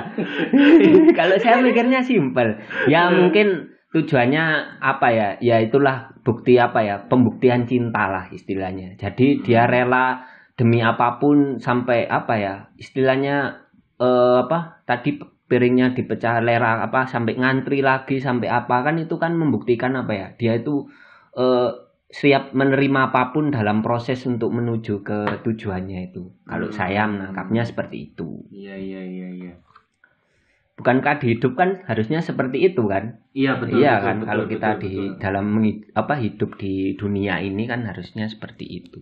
Kalau 1.18 1.42
saya 1.42 1.58
mikirnya 1.66 2.06
simpel. 2.06 2.62
Ya 2.86 3.10
mungkin 3.10 3.74
tujuannya 3.90 4.78
apa 4.78 5.08
ya? 5.10 5.30
Ya 5.42 5.58
itulah 5.58 6.14
bukti 6.22 6.62
apa 6.62 6.86
ya? 6.86 7.02
Pembuktian 7.10 7.66
cinta 7.66 8.06
lah 8.06 8.30
istilahnya. 8.30 8.94
Jadi 9.02 9.42
dia 9.42 9.66
rela 9.66 10.22
demi 10.54 10.86
apa 10.86 11.18
pun 11.18 11.58
sampai 11.58 12.06
apa 12.06 12.38
ya? 12.38 12.54
Istilahnya 12.78 13.66
eh, 13.98 14.38
apa? 14.46 14.86
Tadi 14.86 15.18
piringnya 15.50 15.98
dipecah 15.98 16.46
lera 16.46 16.86
apa 16.86 17.10
sampai 17.10 17.42
ngantri 17.42 17.82
lagi 17.82 18.22
sampai 18.22 18.54
apa 18.54 18.86
kan 18.86 19.02
itu 19.02 19.18
kan 19.18 19.34
membuktikan 19.34 19.98
apa 19.98 20.14
ya? 20.14 20.28
Dia 20.38 20.62
itu 20.62 20.86
eh, 21.34 21.85
siap 22.16 22.56
menerima 22.56 23.12
apa 23.12 23.36
pun 23.36 23.52
dalam 23.52 23.84
proses 23.84 24.24
untuk 24.24 24.56
menuju 24.56 25.04
ke 25.04 25.20
tujuannya 25.44 26.00
itu. 26.16 26.24
Kalau 26.48 26.72
Hmm. 26.72 26.78
saya 26.80 27.04
menangkapnya 27.12 27.68
seperti 27.68 27.98
itu. 28.16 28.30
Iya 28.56 28.76
iya 28.80 29.02
iya 29.04 29.28
iya. 29.36 29.54
Bukankah 30.80 31.20
di 31.20 31.36
hidup 31.36 31.56
kan 31.60 31.84
harusnya 31.88 32.20
seperti 32.20 32.58
itu 32.72 32.84
kan? 32.88 33.20
Iya 33.36 33.60
betul. 33.60 33.80
iya 33.80 33.94
betul, 34.00 34.06
kan 34.08 34.16
betul, 34.20 34.28
kalau 34.32 34.44
betul, 34.44 34.54
kita 34.56 34.70
betul, 34.76 34.82
di 34.84 34.94
betul. 34.96 35.20
dalam 35.24 35.46
apa 35.96 36.14
hidup 36.20 36.52
di 36.60 36.74
dunia 37.00 37.36
ini 37.44 37.64
kan 37.68 37.82
harusnya 37.84 38.26
seperti 38.32 38.66
itu. 38.80 39.00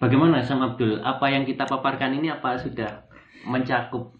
Bagaimana 0.00 0.44
Sam 0.44 0.60
Abdul? 0.64 1.00
Apa 1.00 1.32
yang 1.32 1.44
kita 1.48 1.64
paparkan 1.64 2.12
ini 2.16 2.28
apa 2.28 2.60
sudah 2.60 3.08
mencakup? 3.48 4.12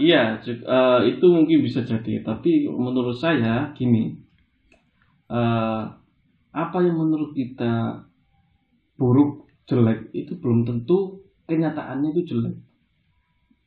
Iya, 0.00 0.40
eh, 0.44 1.00
itu 1.16 1.26
mungkin 1.28 1.64
bisa 1.64 1.80
jadi. 1.84 2.24
Tapi 2.24 2.68
menurut 2.68 3.16
saya 3.16 3.72
gini, 3.76 4.20
eh, 5.32 5.82
apa 6.50 6.82
yang 6.82 6.98
menurut 6.98 7.30
kita 7.32 8.04
buruk, 8.98 9.46
jelek 9.64 10.10
itu 10.12 10.34
belum 10.36 10.66
tentu 10.66 11.22
kenyataannya 11.46 12.10
itu 12.12 12.22
jelek. 12.34 12.56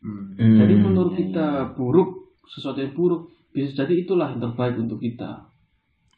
Hmm. 0.03 0.35
Jadi 0.35 0.73
Hmm, 0.75 0.83
menurut 0.83 1.15
iya, 1.15 1.19
kita 1.23 1.47
buruk, 1.79 2.35
sesuatu 2.51 2.83
yang 2.83 2.91
buruk, 2.91 3.31
bisa 3.55 3.71
jadi 3.71 4.03
itulah 4.03 4.35
yang 4.35 4.43
terbaik 4.43 4.75
untuk 4.75 4.99
kita. 4.99 5.47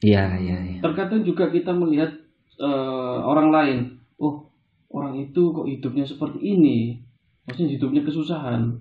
Iya 0.01 0.38
iya 0.41 0.58
iya. 0.65 0.80
Terkadang 0.82 1.21
juga 1.21 1.54
kita 1.54 1.71
melihat 1.71 2.12
eh, 2.58 3.17
orang 3.21 3.49
lain, 3.54 3.80
oh 4.17 4.49
orang 4.89 5.19
itu 5.19 5.51
kok 5.54 5.67
hidupnya 5.67 6.06
seperti 6.08 6.39
ini, 6.41 7.04
maksudnya 7.45 7.78
hidupnya 7.78 8.01
kesusahan. 8.01 8.80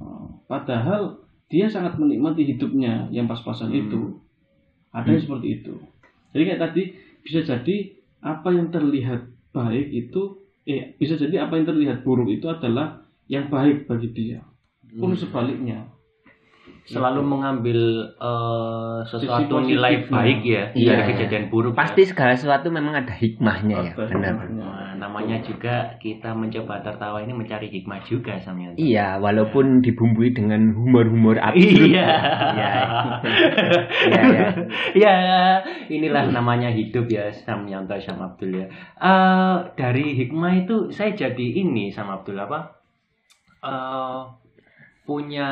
Eh, 0.00 0.26
padahal 0.46 1.18
dia 1.50 1.66
sangat 1.66 1.98
menikmati 1.98 2.46
hidupnya 2.46 3.10
yang 3.10 3.26
pas-pasan 3.26 3.74
Hmm. 3.74 3.80
itu. 3.82 4.00
Ada 4.94 5.18
yang 5.18 5.22
seperti 5.22 5.48
itu. 5.62 5.74
Jadi 6.30 6.42
kayak 6.46 6.62
tadi 6.62 6.82
bisa 7.20 7.40
jadi 7.42 7.76
apa 8.22 8.48
yang 8.52 8.68
terlihat 8.70 9.28
baik 9.50 9.86
itu, 9.90 10.40
eh 10.68 10.94
bisa 10.96 11.18
jadi 11.18 11.48
apa 11.48 11.58
yang 11.58 11.66
terlihat 11.66 12.06
buruk 12.06 12.30
itu 12.30 12.46
adalah 12.46 13.02
yang 13.26 13.50
baik 13.50 13.86
bagi 13.90 14.08
dia. 14.12 14.40
Pun 14.98 15.14
Hmm. 15.14 15.20
sebaliknya. 15.20 15.86
Selalu 16.90 17.20
mengambil 17.22 17.78
eh, 18.12 18.98
sesuatu 19.04 19.54
Sisi 19.56 19.68
nilai 19.70 19.94
positifnya. 20.00 20.16
baik 20.16 20.40
ya 20.42 20.64
Iya, 20.72 20.88
dari 20.90 20.98
iya. 20.98 21.08
kejadian 21.08 21.44
buruk. 21.46 21.72
Pasti 21.72 22.02
ya. 22.02 22.08
segala 22.08 22.32
sesuatu 22.34 22.66
memang 22.68 22.94
ada 22.96 23.12
hikmahnya 23.12 23.76
ya, 23.80 23.92
benar. 23.94 24.34
hikmahnya. 24.34 24.58
Nah, 24.60 24.90
namanya 24.98 25.38
juga 25.40 25.74
kita 25.96 26.32
mencoba 26.32 26.80
tertawa 26.80 27.18
ini 27.18 27.30
mencari 27.30 27.68
hikmah 27.68 28.02
juga 28.02 28.34
Samyanto. 28.36 28.76
Iya, 28.76 29.16
walaupun 29.16 29.80
dibumbui 29.80 30.30
dengan 30.30 30.72
humor-humor 30.72 31.38
absurd. 31.38 31.62
Iya. 31.88 32.10
Iya. 32.50 32.70
Iya, 34.02 34.22
iya. 34.34 34.46
Ya, 34.92 35.14
inilah 35.88 36.26
namanya 36.28 36.68
hidup 36.68 37.06
ya 37.06 37.30
Samyanto 37.30 37.94
Sam 37.98 38.18
Abdul 38.20 38.52
ya. 38.56 38.66
Eh, 38.96 39.56
dari 39.74 40.16
hikmah 40.16 40.52
itu 40.58 40.90
saya 40.90 41.12
jadi 41.12 41.46
ini 41.56 41.88
sama 41.88 42.18
Abdul 42.18 42.36
apa? 42.36 42.82
Eh, 43.60 44.20
punya 45.02 45.50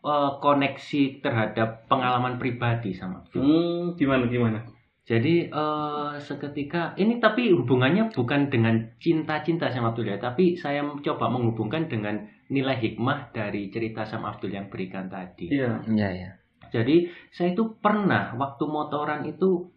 eh, 0.00 0.30
koneksi 0.40 1.02
terhadap 1.20 1.86
pengalaman 1.86 2.36
pribadi 2.36 2.92
sama 2.92 3.20
Abdul. 3.22 3.40
Hmm, 3.42 3.82
gimana 3.96 4.24
gimana? 4.26 4.58
Jadi 5.04 5.50
eh, 5.50 6.12
seketika 6.22 6.94
ini 6.94 7.18
tapi 7.18 7.50
hubungannya 7.50 8.14
bukan 8.14 8.46
dengan 8.48 8.94
cinta-cinta 9.02 9.68
sama 9.68 9.90
Abdul 9.90 10.10
ya, 10.10 10.18
tapi 10.22 10.54
saya 10.54 10.86
coba 11.02 11.26
menghubungkan 11.28 11.90
dengan 11.90 12.24
nilai 12.50 12.78
hikmah 12.78 13.30
dari 13.30 13.70
cerita 13.70 14.02
Sam 14.02 14.26
Abdul 14.26 14.54
yang 14.54 14.66
berikan 14.70 15.06
tadi. 15.06 15.50
Iya. 15.50 15.82
Iya, 15.86 16.08
iya. 16.14 16.30
Jadi 16.70 17.10
saya 17.34 17.50
itu 17.50 17.74
pernah 17.82 18.34
waktu 18.38 18.62
motoran 18.70 19.26
itu 19.26 19.70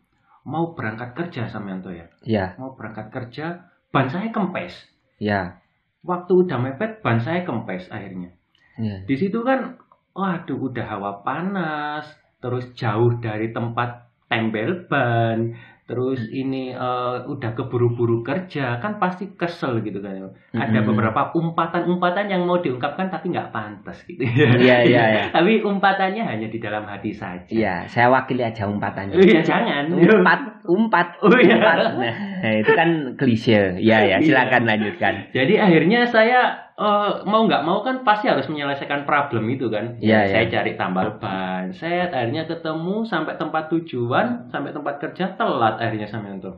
mau 0.46 0.76
berangkat 0.78 1.16
kerja 1.18 1.48
sama 1.50 1.72
Yanto 1.74 1.90
ya. 1.90 2.06
Iya, 2.22 2.46
Mau 2.60 2.76
berangkat 2.78 3.10
kerja, 3.10 3.72
ban 3.90 4.12
saya 4.12 4.30
kempes. 4.30 4.76
iya. 5.18 5.58
Waktu 6.04 6.36
udah 6.36 6.60
mepet, 6.60 7.00
ban 7.00 7.16
saya 7.24 7.48
kempes 7.48 7.88
akhirnya. 7.88 8.36
Iya. 8.76 9.08
Di 9.08 9.16
situ 9.16 9.40
kan, 9.42 9.80
waduh 10.14 10.58
udah 10.70 10.86
hawa 10.86 11.12
panas, 11.26 12.06
terus 12.38 12.70
jauh 12.74 13.18
dari 13.18 13.50
tempat 13.50 14.10
tempel 14.30 14.86
ban, 14.90 15.54
terus 15.84 16.26
ini 16.32 16.72
eh, 16.74 17.18
udah 17.28 17.52
keburu-buru 17.54 18.24
kerja, 18.24 18.80
kan 18.80 18.98
pasti 18.98 19.34
kesel 19.36 19.84
gitu 19.84 20.00
kan. 20.00 20.32
Ada 20.54 20.80
Mm-mm. 20.80 20.90
beberapa 20.94 21.34
umpatan-umpatan 21.34 22.30
yang 22.30 22.46
mau 22.46 22.58
diungkapkan 22.58 23.10
tapi 23.10 23.30
nggak 23.30 23.52
pantas 23.52 24.02
gitu. 24.08 24.24
Iya, 24.24 24.58
iya, 24.90 25.04
iya. 25.12 25.24
tapi 25.30 25.60
umpatannya 25.62 26.24
hanya 26.24 26.48
di 26.48 26.58
dalam 26.58 26.88
hati 26.88 27.12
saja. 27.14 27.50
Iya, 27.52 27.76
saya 27.86 28.08
wakili 28.10 28.42
aja 28.42 28.66
umpatannya. 28.66 29.18
Iya 29.18 29.42
jangan. 29.44 29.92
Umpat, 29.92 30.40
umpat, 30.66 31.08
Oh, 31.26 31.36
iya. 31.36 31.58
umpat. 31.60 31.78
Nah, 32.00 32.54
itu 32.54 32.72
kan 32.74 32.90
klise. 33.20 33.76
Iya, 33.78 33.98
ya, 34.08 34.18
silakan 34.24 34.64
lanjutkan. 34.66 35.14
Jadi 35.36 35.60
akhirnya 35.60 36.06
saya 36.08 36.63
eh, 36.80 37.12
mau 37.30 37.42
nggak 37.46 37.64
mau 37.66 37.86
kan 37.86 38.02
pasti 38.02 38.30
harus 38.30 38.50
menyelesaikan 38.50 39.06
problem 39.06 39.46
itu 39.50 39.70
kan. 39.70 39.98
Iya, 40.02 40.30
saya 40.30 40.46
cari 40.50 40.74
tambal 40.74 41.18
ban. 41.22 41.74
Saya 41.76 42.10
akhirnya 42.10 42.50
ketemu 42.50 43.06
sampai 43.06 43.38
tempat 43.38 43.70
tujuan, 43.74 44.50
sampai 44.50 44.74
tempat 44.74 45.02
kerja 45.02 45.38
telat 45.38 45.78
akhirnya 45.78 46.10
sama 46.10 46.34
itu. 46.34 46.54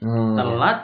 Iya. 0.00 0.36
Telat. 0.36 0.78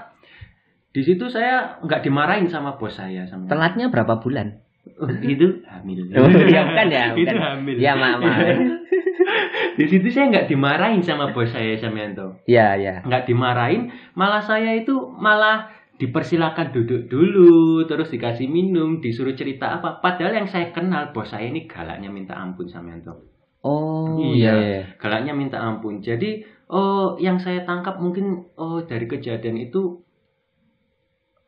Di 0.96 1.04
situ 1.04 1.28
saya 1.28 1.76
nggak 1.84 2.00
dimarahin 2.08 2.48
sama 2.48 2.80
bos 2.80 2.96
saya 2.96 3.28
sama. 3.28 3.48
Telatnya 3.52 3.92
berapa 3.92 4.16
bulan? 4.16 4.64
Itu 5.20 5.60
hamil. 5.66 6.08
Oh, 6.14 6.30
iya, 6.30 6.62
bukan 6.62 6.86
ya, 6.88 7.04
itu 7.18 7.26
bukan. 7.26 7.36
hamil. 7.42 7.76
Ya, 7.76 7.92
maaf, 7.98 8.22
maaf. 8.22 8.48
Di 9.76 9.84
situ 9.92 10.08
saya 10.08 10.32
nggak 10.32 10.48
dimarahin 10.48 11.04
sama 11.04 11.36
bos 11.36 11.52
saya 11.52 11.76
Samyanto. 11.76 12.40
Iya, 12.48 12.80
iya. 12.80 12.94
nggak 13.04 13.28
dimarahin 13.28 13.92
malah 14.16 14.40
saya 14.40 14.72
itu 14.72 14.96
malah 15.20 15.68
dipersilakan 15.96 16.76
duduk 16.76 17.08
dulu 17.08 17.84
terus 17.88 18.12
dikasih 18.12 18.48
minum 18.48 19.00
disuruh 19.00 19.32
cerita 19.32 19.80
apa 19.80 20.00
padahal 20.04 20.36
yang 20.44 20.48
saya 20.48 20.68
kenal 20.72 21.12
bos 21.16 21.32
saya 21.32 21.48
ini 21.48 21.64
galaknya 21.64 22.12
minta 22.12 22.36
ampun 22.36 22.68
Samyanto 22.68 23.36
Oh, 23.66 24.14
Iya. 24.14 24.30
iya, 24.30 24.52
iya. 24.62 24.82
galaknya 25.02 25.34
minta 25.34 25.58
ampun 25.58 25.98
jadi 25.98 26.44
oh 26.70 27.18
yang 27.18 27.42
saya 27.42 27.66
tangkap 27.66 27.98
mungkin 27.98 28.46
oh 28.54 28.86
dari 28.86 29.10
kejadian 29.10 29.58
itu 29.58 30.06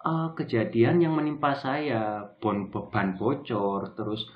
eh, 0.03 0.29
kejadian 0.35 0.99
yang 0.99 1.15
menimpa 1.15 1.55
saya 1.55 2.27
bon 2.43 2.73
ban 2.73 3.15
bocor 3.15 3.95
terus 3.95 4.27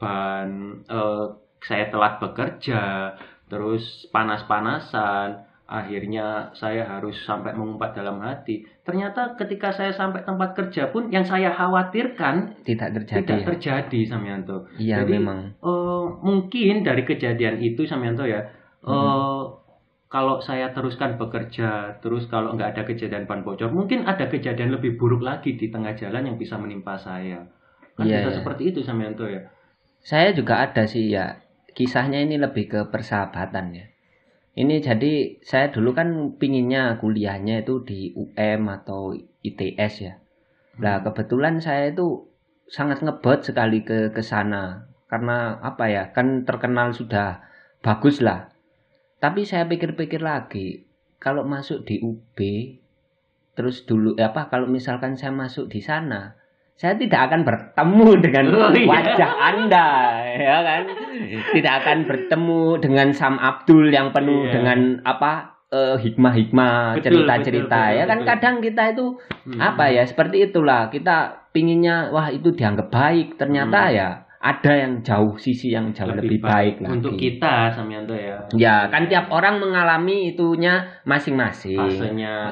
ban 0.00 0.80
eh, 0.88 1.26
saya 1.60 1.90
telat 1.92 2.22
bekerja 2.24 3.12
terus 3.52 4.08
panas-panasan 4.10 5.45
akhirnya 5.66 6.54
saya 6.54 6.86
harus 6.86 7.18
sampai 7.26 7.50
mengumpat 7.50 7.90
dalam 7.92 8.22
hati 8.22 8.62
ternyata 8.86 9.34
ketika 9.34 9.74
saya 9.74 9.90
sampai 9.90 10.22
tempat 10.22 10.54
kerja 10.54 10.94
pun 10.94 11.10
yang 11.10 11.26
saya 11.26 11.50
khawatirkan 11.50 12.54
Tidak 12.62 12.88
terjadi. 12.94 13.18
tidak 13.26 13.38
ya? 13.42 13.46
terjadi 13.50 14.00
Samyanto 14.06 14.70
Iya, 14.78 15.02
Jadi, 15.02 15.12
memang. 15.18 15.38
Eh, 15.58 16.04
mungkin 16.22 16.86
dari 16.86 17.02
kejadian 17.02 17.58
itu 17.58 17.82
Samyanto 17.82 18.22
ya 18.24 18.46
eh, 18.86 19.42
kalau 20.06 20.38
saya 20.38 20.70
teruskan 20.70 21.18
bekerja 21.18 21.98
terus 21.98 22.30
kalau 22.30 22.54
nggak 22.54 22.78
ada 22.78 22.82
kejadian 22.86 23.26
ban 23.26 23.42
bocor 23.42 23.74
mungkin 23.74 24.06
ada 24.06 24.30
kejadian 24.30 24.70
lebih 24.70 24.94
buruk 24.94 25.18
lagi 25.20 25.58
di 25.58 25.66
tengah 25.66 25.98
jalan 25.98 26.30
yang 26.30 26.36
bisa 26.38 26.54
menimpa 26.54 26.94
saya 26.94 27.42
kan 27.98 28.06
Iya, 28.06 28.22
bisa 28.22 28.30
iya. 28.30 28.36
seperti 28.38 28.62
itu 28.70 28.80
Samyanto 28.86 29.26
ya 29.26 29.42
Saya 29.98 30.30
juga 30.30 30.62
ada 30.62 30.86
sih 30.86 31.10
ya. 31.10 31.42
Kisahnya 31.74 32.22
ini 32.22 32.38
lebih 32.38 32.70
ke 32.70 32.80
persahabatan 32.86 33.74
ya. 33.74 33.90
Ini 34.56 34.80
jadi 34.80 35.36
saya 35.44 35.68
dulu 35.68 35.92
kan 35.92 36.32
pinginnya 36.40 36.96
kuliahnya 36.96 37.60
itu 37.60 37.84
di 37.84 38.16
UM 38.16 38.72
atau 38.72 39.12
ITS 39.44 39.94
ya. 40.00 40.16
Nah 40.80 41.04
kebetulan 41.04 41.60
saya 41.60 41.92
itu 41.92 42.24
sangat 42.64 43.04
ngebet 43.04 43.44
sekali 43.44 43.84
ke 43.84 44.16
ke 44.16 44.22
sana 44.24 44.88
karena 45.12 45.60
apa 45.60 45.84
ya 45.92 46.02
kan 46.16 46.48
terkenal 46.48 46.96
sudah 46.96 47.44
bagus 47.84 48.24
lah. 48.24 48.48
Tapi 49.20 49.44
saya 49.44 49.68
pikir-pikir 49.68 50.24
lagi 50.24 50.88
kalau 51.20 51.44
masuk 51.44 51.84
di 51.84 52.00
UB 52.00 52.38
terus 53.56 53.84
dulu 53.88 54.16
eh, 54.20 54.24
apa 54.24 54.52
kalau 54.52 54.68
misalkan 54.68 55.16
saya 55.16 55.32
masuk 55.32 55.68
di 55.72 55.80
sana 55.80 56.35
saya 56.76 56.92
tidak 56.94 57.20
akan 57.26 57.40
bertemu 57.42 58.08
dengan 58.24 58.44
Oh, 58.52 58.68
iya. 58.70 58.84
wajah 58.86 59.32
Anda, 59.34 59.88
ya 60.30 60.56
kan? 60.60 60.82
Tidak 61.50 61.74
akan 61.80 61.98
bertemu 62.04 62.60
dengan 62.78 63.08
Sam 63.10 63.36
Abdul 63.36 63.88
yang 63.88 64.12
penuh 64.12 64.44
Iya. 64.44 64.52
dengan 64.60 64.80
apa 65.02 65.56
eh, 65.66 65.98
hikmah-hikmah, 65.98 66.94
cerita-cerita. 67.02 67.74
betul, 67.90 67.98
Ya 67.98 68.04
kan 68.06 68.18
betul. 68.20 68.30
kadang 68.30 68.54
kita 68.60 68.82
itu 68.92 69.06
Hmm. 69.42 69.58
apa 69.58 69.84
ya 69.88 70.04
seperti 70.04 70.46
itulah 70.46 70.86
kita 70.88 71.42
pinginnya 71.50 72.06
wah 72.08 72.30
itu 72.30 72.54
dianggap 72.54 72.86
baik 72.86 73.34
ternyata 73.34 73.90
Hmm. 73.90 73.96
ya 73.96 74.08
ada 74.38 74.72
yang 74.72 75.02
jauh 75.02 75.34
sisi 75.34 75.74
yang 75.74 75.90
jauh 75.90 76.14
lebih, 76.14 76.38
baik, 76.38 76.78
lagi. 76.78 76.92
untuk 76.92 77.18
kita 77.18 77.74
Samyanto 77.74 78.14
ya. 78.14 78.38
Ya 78.54 78.86
kan 78.86 79.10
tiap 79.10 79.26
orang 79.26 79.58
mengalami 79.58 80.30
itunya 80.30 80.86
masing-masing. 81.02 81.74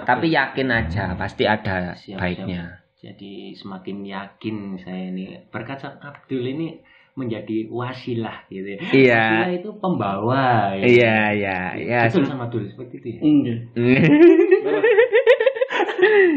Tapi 0.02 0.26
yakin 0.28 0.68
aja 0.74 1.14
pasti 1.14 1.46
ada 1.46 1.94
Siap, 1.94 2.18
baiknya. 2.18 2.82
Jadi 3.04 3.32
semakin 3.52 4.00
yakin 4.00 4.56
saya 4.80 5.12
ini 5.12 5.36
berkat 5.52 5.84
Abdul 5.84 6.40
ini 6.42 6.80
menjadi 7.14 7.68
wasilah 7.68 8.48
gitu. 8.48 8.64
ya. 8.64 8.80
Iya. 8.80 9.22
Wasilah 9.22 9.52
itu 9.54 9.70
pembawa. 9.76 10.72
ya. 10.72 10.84
Iya 10.88 11.16
iya 11.36 11.58
iya. 11.76 11.98
Betul 12.08 12.24
sama 12.24 12.48
Abdul 12.48 12.64
seperti 12.66 12.94
itu 12.98 13.08
ya. 13.12 13.20
Enggak. 13.20 13.58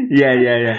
Iya 0.08 0.30
iya 0.34 0.54
iya. 0.58 0.74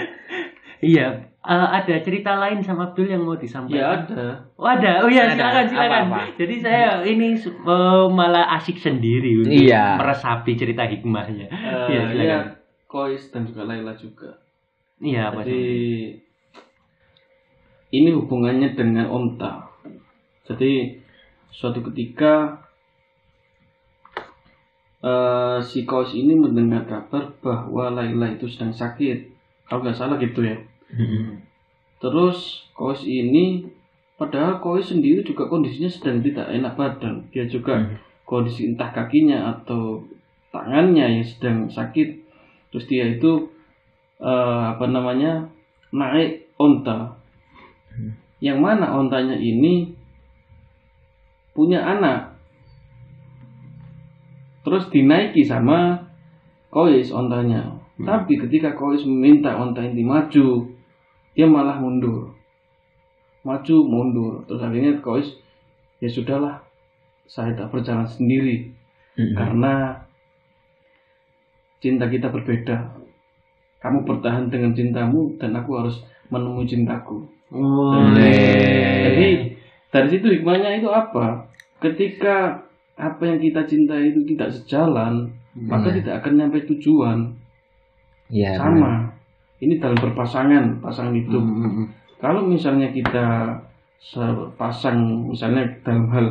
Iya. 0.80 1.06
eh, 1.40 1.68
ada 1.72 1.94
cerita 2.00 2.36
lain 2.36 2.60
sama 2.60 2.90
Abdul 2.90 3.08
yang 3.08 3.24
mau 3.24 3.32
Ya 3.32 3.40
disampaikan? 3.40 4.00
ada. 4.04 4.26
Oh 4.56 4.68
ada, 4.68 4.92
oh 5.00 5.08
iya 5.08 5.30
silakan 5.30 5.64
silakan. 5.66 6.02
Apa-apa? 6.06 6.20
Jadi 6.36 6.54
saya 6.60 7.00
ini 7.02 7.32
eh, 7.36 8.04
malah 8.08 8.44
asik 8.56 8.76
sendiri 8.76 9.40
untuk 9.40 9.52
Iya. 9.54 9.96
meresapi 9.96 10.52
cerita 10.54 10.84
hikmahnya. 10.84 11.48
Eh, 11.48 11.86
Iya, 11.88 12.00
silakan. 12.08 12.26
ya, 12.26 12.38
Kois 12.84 13.22
dan 13.30 13.46
juga 13.46 13.64
Laila 13.64 13.94
juga. 13.94 14.36
Iya 15.00 15.32
apa 15.32 15.40
Jadi 15.42 15.60
ini 17.90 18.10
hubungannya 18.14 18.76
dengan 18.76 19.08
onta. 19.10 19.66
Jadi 20.46 21.00
suatu 21.50 21.80
ketika 21.90 22.62
eh, 25.02 25.58
si 25.64 25.82
Kois 25.88 26.12
ini 26.14 26.36
mendengar 26.36 26.84
kabar 26.86 27.32
bahwa 27.40 27.90
Laila 27.90 28.30
itu 28.30 28.46
sedang 28.46 28.70
sakit. 28.70 29.32
Kalau 29.66 29.80
nggak 29.82 29.96
salah 29.96 30.20
gitu 30.20 30.44
ya. 30.44 30.60
Terus 32.00 32.68
Kois 32.76 33.02
ini 33.08 33.64
padahal 34.20 34.60
Kois 34.60 34.84
sendiri 34.84 35.24
juga 35.24 35.48
kondisinya 35.48 35.88
sedang 35.88 36.20
tidak 36.20 36.46
enak 36.52 36.76
badan. 36.76 37.24
Dia 37.32 37.48
juga 37.48 37.80
Hmm. 37.80 37.96
kondisi 38.28 38.68
entah 38.70 38.92
kakinya 38.94 39.58
atau 39.58 40.04
tangannya 40.54 41.18
yang 41.18 41.24
sedang 41.26 41.66
sakit. 41.72 42.22
Terus 42.70 42.84
dia 42.86 43.08
itu 43.10 43.50
eh, 44.20 44.62
apa 44.76 44.84
namanya 44.86 45.48
naik 45.90 46.52
onta. 46.60 47.16
Yang 48.40 48.58
mana 48.60 48.96
ontanya 48.96 49.36
ini 49.36 49.92
punya 51.52 51.82
anak. 51.84 52.36
Terus 54.64 54.88
dinaiki 54.92 55.44
sama 55.44 56.08
Kois 56.70 57.10
ontanya. 57.10 57.80
Hmm. 57.98 58.06
Tapi 58.06 58.38
ketika 58.38 58.76
Kois 58.76 59.02
meminta 59.04 59.56
onta 59.56 59.82
ini 59.84 60.04
maju, 60.06 60.70
dia 61.34 61.46
malah 61.48 61.76
mundur. 61.80 62.32
Maju 63.44 63.76
mundur. 63.84 64.32
Terus 64.46 64.62
akhirnya 64.62 65.00
Kois 65.04 65.26
ya 66.00 66.08
sudahlah, 66.08 66.64
saya 67.28 67.52
tak 67.52 67.68
berjalan 67.72 68.08
sendiri 68.08 68.72
karena 69.36 70.04
cinta 71.80 72.08
kita 72.08 72.32
berbeda. 72.32 72.99
Kamu 73.80 74.04
bertahan 74.04 74.52
dengan 74.52 74.76
cintamu 74.76 75.32
dan 75.40 75.56
aku 75.56 75.80
harus 75.80 75.96
menemui 76.28 76.68
cintaku. 76.68 77.24
Boleh. 77.50 79.02
Jadi 79.10 79.28
dari 79.90 80.08
situ 80.08 80.26
hikmahnya 80.30 80.78
itu 80.78 80.88
apa? 80.92 81.48
Ketika 81.80 82.60
apa 83.00 83.22
yang 83.24 83.40
kita 83.40 83.64
cintai 83.64 84.12
itu 84.12 84.20
tidak 84.36 84.52
sejalan, 84.52 85.32
maka 85.56 85.88
Iya. 85.90 85.96
tidak 86.04 86.14
akan 86.22 86.32
nyampe 86.36 86.58
tujuan. 86.68 87.18
Iya. 88.30 88.60
benar. 88.60 88.62
Sama. 88.62 88.92
Ini 89.60 89.74
dalam 89.76 89.98
berpasangan, 89.98 90.64
pasangan 90.80 91.12
hidup. 91.12 91.42
Hmm, 91.42 91.56
hmm, 91.60 91.72
hmm. 91.76 91.86
Kalau 92.20 92.40
misalnya 92.44 92.88
kita 92.92 93.56
sepasang, 94.00 95.28
misalnya 95.28 95.64
dalam 95.84 96.08
hal 96.08 96.26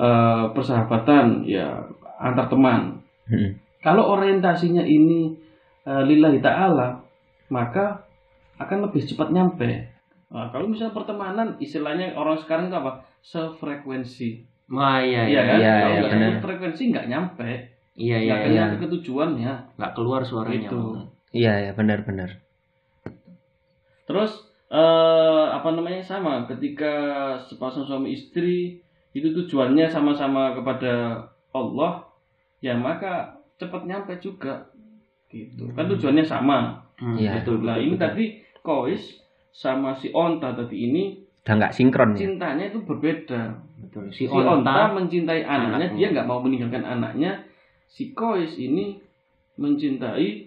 eh, 0.00 0.44
persahabatan, 0.56 1.44
ya 1.44 1.76
antar 2.16 2.48
teman. 2.48 2.96
Mm. 3.28 3.52
Kalau 3.84 4.16
orientasinya 4.16 4.80
ini 4.80 5.32
eh, 5.90 6.02
lillahi 6.06 6.38
ta'ala, 6.38 7.02
maka 7.50 8.06
akan 8.62 8.86
lebih 8.86 9.02
cepat 9.02 9.34
nyampe. 9.34 9.90
Nah, 10.30 10.46
kalau 10.54 10.70
misalnya 10.70 10.94
pertemanan, 10.94 11.58
istilahnya 11.58 12.14
orang 12.14 12.38
sekarang 12.38 12.70
itu 12.70 12.78
apa? 12.78 13.02
Sefrekuensi. 13.18 14.46
Wah 14.70 15.02
iya 15.02 15.26
Iya 15.26 15.34
iya 15.34 15.42
kan? 15.42 15.58
Iya, 15.58 15.74
Kalau 15.74 15.90
iya, 15.90 15.98
nggak 15.98 16.12
benar. 16.14 16.30
sefrekuensi 16.38 16.82
nggak 16.94 17.08
nyampe. 17.10 17.50
iya 17.98 18.16
iya 18.22 18.32
nggak 18.38 18.50
iya. 18.54 18.58
nyampe 18.70 18.76
ke 18.78 18.88
tujuannya. 18.94 19.52
Nggak 19.74 19.92
keluar 19.98 20.22
suaranya. 20.22 20.70
Gitu. 20.70 20.80
Iya 21.34 21.52
ya 21.66 21.70
benar-benar. 21.74 22.30
Terus 24.06 24.32
eh, 24.70 25.46
apa 25.50 25.68
namanya 25.74 26.02
sama 26.06 26.46
ketika 26.46 26.94
sepasang 27.42 27.82
suami 27.82 28.14
istri 28.14 28.78
itu 29.10 29.34
tujuannya 29.34 29.90
sama-sama 29.90 30.54
kepada 30.54 31.26
Allah, 31.50 32.06
ya 32.62 32.78
maka 32.78 33.42
cepat 33.58 33.82
nyampe 33.90 34.14
juga. 34.22 34.69
Gitu. 35.30 35.70
Kan 35.72 35.86
tujuannya 35.86 36.22
sama. 36.22 36.82
Hmm, 36.98 37.16
Iya. 37.16 37.38
betul. 37.38 37.62
Nah, 37.62 37.74
betul, 37.74 37.86
ini 37.86 37.94
betul. 37.94 38.02
tadi 38.04 38.24
kois 38.60 39.02
sama 39.50 39.94
si 39.94 40.10
onta 40.10 40.52
tadi 40.52 40.76
ini 40.84 41.22
Udah 41.40 41.54
nggak 41.56 41.72
sinkron 41.72 42.12
ya. 42.12 42.18
cintanya 42.20 42.64
itu 42.66 42.78
berbeda. 42.82 43.40
betul. 43.80 44.04
Si, 44.10 44.22
Si, 44.22 44.24
onta, 44.26 44.60
onta, 44.60 44.92
mencintai 44.92 45.40
anaknya, 45.40 45.88
anaknya. 45.88 45.96
dia 45.96 46.06
nggak 46.12 46.26
mau 46.26 46.38
meninggalkan 46.38 46.84
anaknya. 46.84 47.46
Si 47.86 48.12
kois 48.12 48.54
ini 48.54 49.00
mencintai 49.56 50.46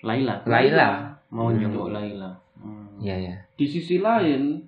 Laila. 0.00 0.42
Laila. 0.44 0.88
Mau 1.28 1.48
Hmm. 1.48 1.88
Laila. 1.88 2.30
Hmm. 2.56 2.98
Iya 2.98 3.16
ya. 3.18 3.34
di 3.52 3.66
sisi 3.66 3.98
lain 3.98 4.66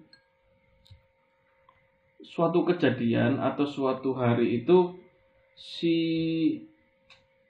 suatu 2.21 2.65
kejadian 2.65 3.39
atau 3.39 3.65
suatu 3.65 4.13
hari 4.13 4.61
itu 4.61 4.95
si 5.55 5.97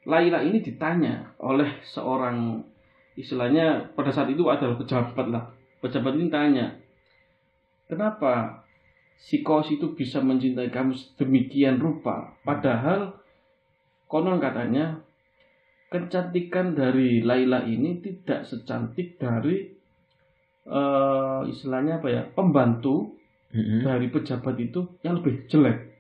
Laila 0.05 0.45
ini 0.45 0.61
ditanya 0.61 1.33
oleh 1.41 1.81
seorang 1.81 2.61
istilahnya 3.17 3.95
pada 3.97 4.13
saat 4.13 4.29
itu 4.29 4.45
adalah 4.53 4.77
pejabat 4.77 5.27
lah. 5.33 5.45
Pejabat 5.81 6.13
ini 6.17 6.29
tanya 6.29 6.77
kenapa 7.89 8.65
si 9.17 9.41
kos 9.41 9.73
itu 9.73 9.97
bisa 9.97 10.21
mencintai 10.21 10.69
kamu 10.69 10.93
demikian 11.17 11.81
rupa? 11.81 12.37
Padahal 12.45 13.17
konon 14.09 14.41
katanya 14.41 15.01
kecantikan 15.89 16.77
dari 16.77 17.25
Laila 17.25 17.65
ini 17.65 18.03
tidak 18.03 18.45
secantik 18.45 19.17
dari 19.17 19.73
eh, 20.69 21.41
istilahnya 21.49 22.03
apa 22.03 22.09
ya 22.11 22.23
pembantu 22.35 23.15
Mm-mm. 23.55 23.87
dari 23.87 24.11
pejabat 24.11 24.59
itu 24.59 24.99
yang 25.07 25.23
lebih 25.23 25.47
jelek 25.47 25.94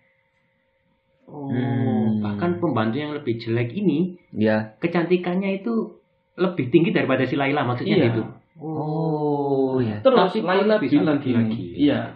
Oh, 1.24 1.48
Hmm. 1.48 2.20
bahkan 2.20 2.60
pembantu 2.60 2.96
yang 2.96 3.12
lebih 3.12 3.36
jelek 3.36 3.72
ini 3.72 4.20
Iya. 4.30 4.76
kecantikannya 4.78 5.58
itu 5.58 5.96
lebih 6.34 6.68
tinggi 6.68 6.90
daripada 6.90 7.24
si 7.24 7.34
Laila 7.34 7.64
maksudnya 7.64 7.96
Iya. 7.96 8.06
gitu. 8.08 8.22
Oh 8.56 9.80
ya. 9.80 9.98
terus 10.00 10.30
Tapi 10.30 10.40
Laila 10.40 10.78
bisa 10.78 10.94
bilang 10.96 11.18
gini 11.18 11.74
iya 11.74 12.14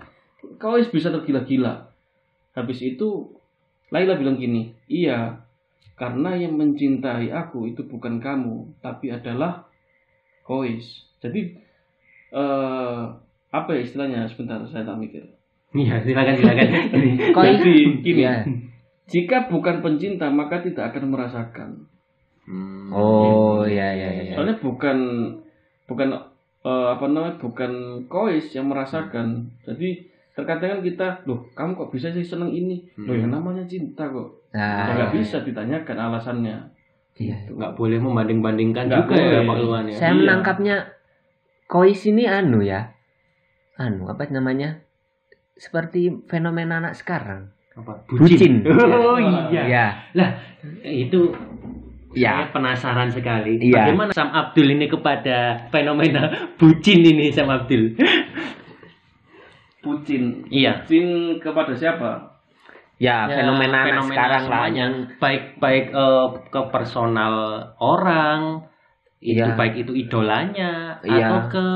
kau 0.57 0.79
bisa 0.79 1.11
tergila-gila 1.11 1.91
habis 2.53 2.79
itu 2.79 3.35
Laila 3.89 4.15
bilang 4.15 4.37
gini 4.37 4.71
iya 4.87 5.43
karena 5.95 6.37
yang 6.37 6.55
mencintai 6.55 7.27
aku 7.29 7.67
itu 7.67 7.83
bukan 7.83 8.19
kamu 8.19 8.71
tapi 8.79 9.11
adalah 9.11 9.67
Kois 10.43 10.85
jadi 11.19 11.59
eh 12.31 13.01
apa 13.49 13.71
ya 13.73 13.81
istilahnya 13.81 14.29
sebentar 14.29 14.63
saya 14.65 14.85
tak 14.85 14.95
mikir 14.97 15.25
Iya, 15.69 16.01
silakan 16.01 16.33
silakan. 16.35 16.69
Kok 17.37 17.43
Jadi, 17.45 18.01
gini. 18.01 18.25
Iya. 18.25 18.41
Jika 19.09 19.49
bukan 19.49 19.81
pencinta 19.81 20.29
maka 20.29 20.61
tidak 20.61 20.93
akan 20.93 21.05
merasakan 21.09 21.71
Hmm. 22.45 22.89
Oh 22.89 23.61
ya 23.63 23.93
ya 23.93 24.09
ya. 24.23 24.33
soalnya 24.33 24.57
bukan 24.57 24.97
bukan 25.85 26.09
eh, 26.59 26.87
apa 26.89 27.05
namanya 27.05 27.37
bukan 27.37 27.73
kois 28.05 28.49
yang 28.51 28.69
merasakan 28.69 29.45
jadi 29.61 30.01
terkadang 30.33 30.71
kan 30.71 30.81
kita 30.81 31.07
loh 31.25 31.45
kamu 31.53 31.77
kok 31.77 31.91
bisa 31.91 32.09
sih 32.09 32.25
seneng 32.25 32.49
ini 32.49 32.81
loh 32.97 33.13
Hmm. 33.13 33.21
yang 33.21 33.33
namanya 33.33 33.65
cinta 33.65 34.09
kok 34.09 34.33
Nah, 34.49 34.89
nggak 34.89 35.13
iya. 35.13 35.17
bisa 35.21 35.45
ditanyakan 35.45 35.97
alasannya 35.99 36.57
Iya. 37.21 37.37
nggak 37.53 37.77
boleh 37.77 38.01
membanding-bandingkan 38.01 38.87
Nggak 38.87 38.99
juga 39.03 39.13
ya 39.13 39.21
boleh. 39.21 39.45
Pak 39.45 39.57
Luan 39.61 39.85
ya. 39.85 39.97
Saya 39.99 40.09
Iya. 40.09 40.19
menangkapnya 40.19 40.77
kois 41.67 42.01
ini 42.07 42.25
anu 42.25 42.65
ya. 42.65 42.97
Anu 43.77 44.09
apa 44.09 44.25
namanya? 44.33 44.81
Seperti 45.53 46.25
fenomena 46.25 46.81
anak 46.81 46.97
sekarang. 46.97 47.53
Apa? 47.79 47.93
Bucin. 48.11 48.67
Oh 48.67 49.19
iya. 49.19 49.63
Ya. 50.13 50.27
Itu 50.83 51.31
Ya. 52.17 52.41
saya 52.43 52.47
penasaran 52.51 53.09
sekali. 53.13 53.61
Iya. 53.61 53.93
Bagaimana 53.93 54.11
Sam 54.11 54.33
Abdul 54.33 54.75
ini 54.75 54.89
kepada 54.89 55.69
fenomena 55.71 56.51
bucin 56.59 57.05
ini 57.05 57.31
Sam 57.31 57.53
Abdul? 57.53 57.95
bucin. 59.79 60.45
Iya. 60.51 60.83
Bucin 60.83 61.07
kepada 61.39 61.73
siapa? 61.73 62.35
Ya, 62.99 63.31
Ya, 63.31 63.47
fenomena, 63.47 63.87
fenomena 63.87 64.11
sekarang 64.11 64.45
lah 64.51 64.67
yang 64.67 64.93
baik 65.23 65.63
baik 65.63 65.95
eh, 65.95 66.27
ke 66.51 66.61
personal 66.75 67.35
orang 67.79 68.67
itu 69.23 69.39
Iya. 69.39 69.55
baik 69.55 69.87
itu 69.87 69.93
idolanya 69.95 70.99
Iya. 71.07 71.27
atau 71.31 71.39
ke 71.47 71.67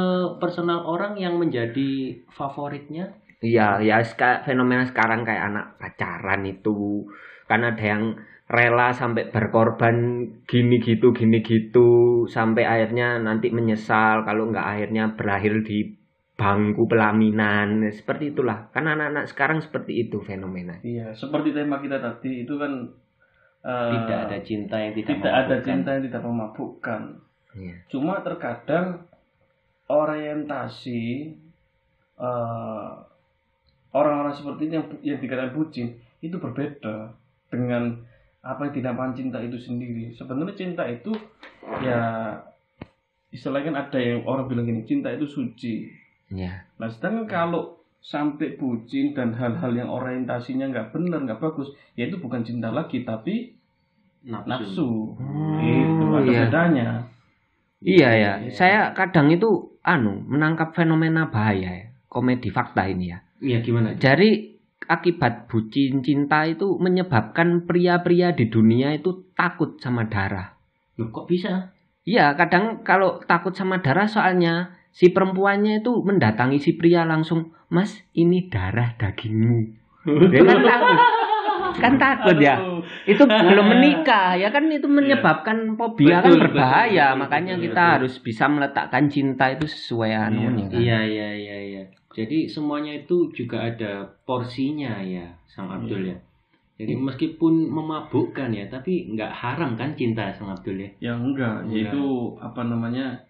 personal 0.43 0.83
orang 0.83 1.15
yang 1.15 1.39
menjadi 1.39 2.23
favoritnya 2.27 3.15
Iya, 3.43 3.83
ya 3.83 3.99
fenomena 4.47 4.87
sekarang 4.87 5.27
kayak 5.27 5.51
anak 5.51 5.67
pacaran 5.83 6.47
itu 6.47 7.03
kan 7.51 7.67
ada 7.67 7.83
yang 7.83 8.15
rela 8.47 8.95
sampai 8.95 9.33
berkorban 9.35 10.29
gini 10.47 10.79
gitu 10.79 11.11
gini 11.11 11.43
gitu 11.43 12.23
sampai 12.29 12.69
akhirnya 12.69 13.19
nanti 13.19 13.49
menyesal 13.49 14.23
kalau 14.23 14.53
nggak 14.53 14.63
akhirnya 14.63 15.17
berakhir 15.17 15.65
di 15.65 15.89
bangku 16.37 16.85
pelaminan 16.85 17.81
seperti 17.89 18.37
itulah 18.37 18.69
kan 18.71 18.85
anak-anak 18.89 19.25
sekarang 19.27 19.59
seperti 19.65 20.07
itu 20.07 20.21
fenomena 20.21 20.77
Iya, 20.85 21.11
seperti 21.17 21.57
tema 21.57 21.81
kita 21.81 21.99
tadi 21.99 22.45
itu 22.45 22.55
kan 22.61 22.73
eh, 23.65 23.91
tidak 23.95 24.19
ada 24.29 24.39
cinta 24.45 24.77
yang 24.79 24.93
tidak, 24.95 25.17
tidak 25.19 25.33
ada 25.33 25.43
memabukkan. 25.49 25.67
cinta 25.67 25.89
yang 25.93 26.05
tidak 26.05 26.23
memabukkan. 26.23 27.03
Iya. 27.53 27.77
Cuma 27.89 28.15
terkadang 28.21 28.87
orientasi 29.89 31.03
eh, 32.21 32.91
orang-orang 33.93 34.35
seperti 34.35 34.69
ini 34.69 34.75
yang, 34.81 34.87
yang 35.05 35.19
dikatakan 35.21 35.53
bucin 35.57 35.97
itu 36.25 36.37
berbeda 36.41 37.13
dengan 37.53 38.01
apa 38.43 38.67
yang 38.67 38.75
dinamakan 38.75 39.15
cinta 39.15 39.39
itu 39.39 39.57
sendiri. 39.61 40.11
Sebenarnya 40.17 40.57
cinta 40.59 40.83
itu 40.89 41.15
ya 41.85 42.01
istilahnya 43.33 43.73
kan 43.73 43.77
ada 43.89 43.99
yang 44.03 44.27
orang 44.29 44.51
bilang 44.51 44.67
gini, 44.69 44.83
cinta 44.85 45.09
itu 45.09 45.25
suci. 45.25 45.89
Iya. 46.33 46.69
Nah, 46.77 46.89
sedangkan 46.91 47.29
kalau 47.29 47.81
sampai 48.03 48.59
bucin 48.59 49.15
dan 49.15 49.33
hal-hal 49.33 49.73
yang 49.73 49.89
orientasinya 49.89 50.69
nggak 50.69 50.91
benar, 50.91 51.23
nggak 51.23 51.41
bagus, 51.41 51.71
ya 51.95 52.11
itu 52.11 52.19
bukan 52.19 52.43
cinta 52.43 52.75
lagi, 52.75 53.07
tapi 53.07 53.55
nafsu, 54.27 54.49
nafsu. 54.51 54.91
Hmm, 55.17 55.59
itu 55.63 56.05
ada 56.11 56.27
iya. 56.27 56.41
bedanya. 56.47 56.89
Iya 57.83 58.11
ya, 58.15 58.33
Iya. 58.47 58.55
saya 58.55 58.81
kadang 58.95 59.31
itu 59.31 59.75
anu 59.83 60.23
menangkap 60.27 60.71
fenomena 60.75 61.31
bahaya 61.31 61.71
ya, 61.71 61.87
komedi 62.07 62.51
fakta 62.51 62.87
ini 62.87 63.11
ya. 63.11 63.19
Iya 63.43 63.59
gimana 63.61 63.99
Jadi 63.99 64.55
akibat 64.87 65.51
bucin 65.51 66.03
cinta 66.03 66.47
itu 66.47 66.79
menyebabkan 66.79 67.67
pria-pria 67.67 68.31
di 68.35 68.47
dunia 68.47 68.95
itu 68.95 69.31
takut 69.35 69.79
sama 69.83 70.07
darah. 70.07 70.55
Loh, 70.99 71.11
kok 71.11 71.27
bisa 71.27 71.75
Iya, 72.03 72.35
kadang 72.35 72.83
kalau 72.83 73.23
takut 73.23 73.55
sama 73.55 73.79
darah 73.79 74.11
soalnya 74.11 74.75
si 74.91 75.15
perempuannya 75.15 75.87
itu 75.87 76.03
mendatangi 76.03 76.59
si 76.59 76.75
pria 76.75 77.07
langsung, 77.07 77.55
"Mas, 77.71 78.03
ini 78.11 78.51
darah 78.51 78.99
dagingmu." 78.99 79.71
Dia 80.35 80.43
kan 80.43 80.61
takut. 80.67 80.99
Kan 81.79 81.95
takut 82.03 82.37
ya. 82.43 82.59
Itu 83.07 83.23
belum 83.23 83.67
menikah, 83.71 84.35
ya 84.35 84.51
kan 84.51 84.67
itu 84.67 84.91
menyebabkan 84.91 85.79
fobia 85.79 86.21
kan 86.21 86.35
Betul, 86.35 86.43
berbahaya. 86.43 87.15
betul, 87.15 87.21
Makanya 87.23 87.55
betul, 87.55 87.65
kita 87.71 87.83
betul. 87.83 87.93
harus 87.95 88.15
bisa 88.19 88.45
meletakkan 88.51 89.05
cinta 89.07 89.45
itu 89.55 89.67
sesuai 89.71 90.11
anunya 90.11 90.67
kan. 90.67 90.81
Iya 90.83 90.99
iya 91.07 91.29
iya 91.39 91.57
iya. 91.63 91.83
Jadi 92.13 92.45
semuanya 92.47 92.93
itu 92.93 93.33
juga 93.33 93.65
ada 93.67 94.05
porsinya 94.29 95.01
ya, 95.01 95.33
Sang 95.49 95.69
Abdul 95.69 96.13
ya. 96.13 96.17
Jadi 96.77 96.99
meskipun 96.99 97.69
memabukkan 97.69 98.53
ya, 98.53 98.67
tapi 98.69 99.13
nggak 99.13 99.33
haram 99.33 99.77
kan 99.77 99.97
cinta 99.97 100.33
Sang 100.37 100.53
Abdul 100.53 100.77
ya. 100.77 100.91
Ya 101.01 101.13
enggak, 101.17 101.65
Enggak. 101.65 101.73
yaitu 101.73 102.05
apa 102.37 102.61
namanya 102.65 103.23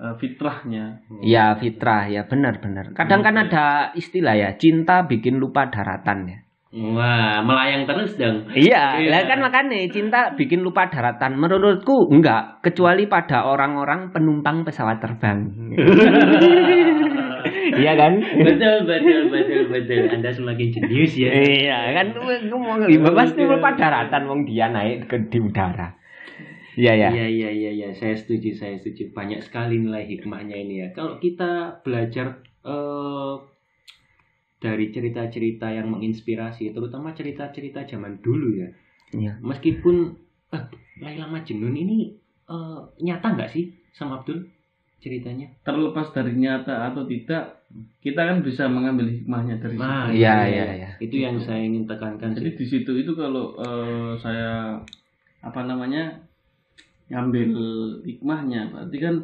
eh, 0.00 0.14
fitrahnya. 0.16 1.00
Ya 1.20 1.52
fitrah 1.56 2.08
ya 2.08 2.24
benar-benar. 2.24 2.96
Kadang 2.96 3.20
kan 3.20 3.36
ada 3.36 3.92
istilah 3.92 4.36
ya 4.36 4.56
cinta 4.56 5.04
bikin 5.04 5.36
lupa 5.36 5.68
daratan 5.68 6.28
ya. 6.28 6.38
Wah, 6.70 7.42
melayang 7.42 7.82
terus 7.82 8.14
dong. 8.14 8.46
Iya, 8.54 8.94
Iya. 9.02 9.10
lah 9.10 9.26
kan 9.26 9.42
makanya 9.42 9.90
cinta 9.90 10.38
bikin 10.38 10.62
lupa 10.62 10.86
daratan. 10.86 11.34
Menurutku 11.34 12.06
enggak, 12.14 12.62
kecuali 12.62 13.10
pada 13.10 13.42
orang-orang 13.42 14.14
penumpang 14.14 14.62
pesawat 14.62 15.02
terbang. 15.02 15.50
Iya 17.80 17.92
kan? 17.96 18.12
betul 18.20 18.76
betul 18.84 19.22
betul 19.32 19.62
betul. 19.72 20.02
Anda 20.12 20.30
semakin 20.30 20.68
jenius 20.68 21.16
ya. 21.16 21.30
Iya 21.32 21.78
kan 21.96 22.06
ngomong 22.52 22.84
pasti 23.16 23.40
lupa 23.48 23.72
daratan 23.74 24.28
wong 24.28 24.40
dia 24.44 24.68
naik 24.68 25.08
ke 25.08 25.16
di 25.32 25.40
udara. 25.40 26.00
Iya 26.78 26.92
ya. 26.96 27.08
Iya 27.10 27.26
iya 27.26 27.50
iya 27.50 27.70
iya, 27.74 27.88
saya 27.92 28.14
setuju 28.14 28.54
saya 28.54 28.78
setuju. 28.78 29.10
Banyak 29.10 29.42
sekali 29.42 29.82
nilai 29.82 30.06
hikmahnya 30.06 30.56
ini 30.56 30.86
ya. 30.86 30.88
Kalau 30.94 31.18
kita 31.18 31.82
belajar 31.82 32.40
eh, 32.62 33.34
dari 34.60 34.86
cerita-cerita 34.92 35.72
yang 35.72 35.90
menginspirasi, 35.90 36.70
terutama 36.70 37.16
cerita-cerita 37.16 37.84
zaman 37.88 38.20
dulu 38.22 38.54
ya. 38.54 38.68
Iya. 39.12 39.32
Meskipun 39.42 40.14
eh, 40.54 40.64
Laila 41.02 41.26
Majnun 41.26 41.74
ini 41.74 42.14
eh, 42.48 42.80
nyata 43.02 43.34
nggak 43.34 43.50
sih 43.50 43.74
sama 43.90 44.22
Abdul 44.22 44.46
ceritanya? 45.02 45.52
Terlepas 45.66 46.12
dari 46.16 46.32
nyata 46.38 46.92
atau 46.92 47.04
tidak, 47.08 47.59
kita 48.02 48.26
kan 48.26 48.42
bisa 48.42 48.66
mengambil 48.66 49.06
hikmahnya 49.06 49.62
dari 49.62 49.78
Nah, 49.78 50.10
situ. 50.10 50.26
Iya, 50.26 50.36
iya, 50.50 50.66
iya. 50.74 50.90
Itu 50.98 51.16
yang 51.22 51.38
saya 51.38 51.62
ingin 51.62 51.86
tekankan 51.86 52.34
Jadi 52.34 52.50
sih. 52.50 52.58
di 52.58 52.66
situ 52.66 52.92
itu 52.98 53.12
kalau 53.14 53.54
eh, 53.56 54.18
saya 54.18 54.74
apa 55.40 55.60
namanya 55.62 56.18
ngambil 57.10 57.50
hikmahnya, 58.02 58.70
berarti 58.70 58.96
kan 58.98 59.14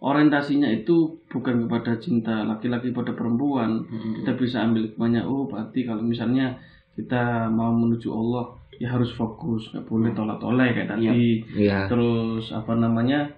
orientasinya 0.00 0.68
itu 0.72 1.20
bukan 1.28 1.68
kepada 1.68 2.00
cinta 2.00 2.44
laki-laki 2.44 2.92
pada 2.92 3.12
perempuan. 3.12 3.84
Mm-mm. 3.84 4.24
Kita 4.24 4.32
bisa 4.36 4.64
ambil 4.64 4.88
hikmahnya, 4.92 5.24
oh 5.24 5.44
berarti 5.44 5.84
kalau 5.84 6.00
misalnya 6.00 6.56
kita 6.96 7.48
mau 7.48 7.72
menuju 7.72 8.08
Allah 8.08 8.56
ya 8.76 8.92
harus 8.92 9.12
fokus, 9.12 9.68
nggak 9.72 9.84
boleh 9.84 10.12
tolak-tolak 10.12 10.72
kayak 10.72 10.88
tadi. 10.96 11.44
Iya. 11.56 11.88
Terus 11.88 12.52
apa 12.52 12.76
namanya? 12.76 13.28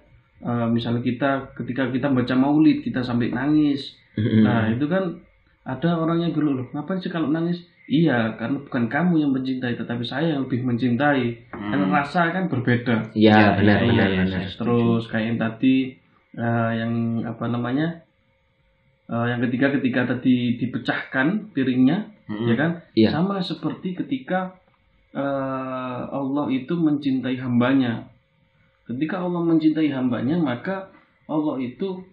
eh, 0.43 0.67
misalnya 0.67 0.99
kita 0.99 1.55
ketika 1.55 1.87
kita 1.87 2.11
baca 2.11 2.35
maulid 2.35 2.83
kita 2.83 2.99
sampai 2.99 3.31
nangis. 3.31 4.02
Nah, 4.17 4.69
itu 4.69 4.85
kan 4.85 5.19
ada 5.63 5.89
orang 5.97 6.21
yang 6.21 6.31
bilang, 6.35 6.59
loh, 6.61 6.67
ngapain 6.75 7.01
sih 7.01 7.09
kalau 7.09 7.31
nangis? 7.33 7.63
Iya, 7.83 8.39
karena 8.39 8.63
bukan 8.63 8.87
kamu 8.87 9.13
yang 9.19 9.31
mencintai, 9.35 9.75
tetapi 9.75 10.07
saya 10.07 10.35
yang 10.35 10.47
lebih 10.47 10.63
mencintai. 10.63 11.51
Karena 11.51 11.85
rasa 11.91 12.31
kan 12.31 12.47
berbeda. 12.47 13.11
Iya 13.11 13.35
Iya, 13.35 13.47
benar 13.59 13.77
iya, 13.83 13.89
benar 13.91 14.07
iya, 14.07 14.21
benar. 14.23 14.39
saya 14.47 14.49
Terus 14.55 15.03
kayak 15.11 15.25
yang 15.27 15.39
tadi, 15.39 15.75
eh, 16.37 16.71
yang 16.79 16.93
apa 17.27 17.45
namanya? 17.51 17.87
eh, 19.03 19.25
yang 19.27 19.43
ketiga 19.43 19.67
ketika 19.75 20.15
tadi 20.15 20.55
dipecahkan 20.55 21.51
piringnya, 21.51 22.07
Mm-mm. 22.31 22.47
ya 22.47 22.55
kan? 22.55 22.71
Iya. 22.95 23.09
Sama 23.11 23.43
seperti 23.43 23.99
ketika 23.99 24.55
eh, 25.11 26.01
Allah 26.07 26.47
itu 26.55 26.73
mencintai 26.79 27.35
hambanya. 27.43 28.07
Ketika 28.87 29.19
Allah 29.19 29.43
mencintai 29.43 29.91
hambanya, 29.91 30.39
maka 30.39 30.87
Allah 31.27 31.59
itu 31.59 32.03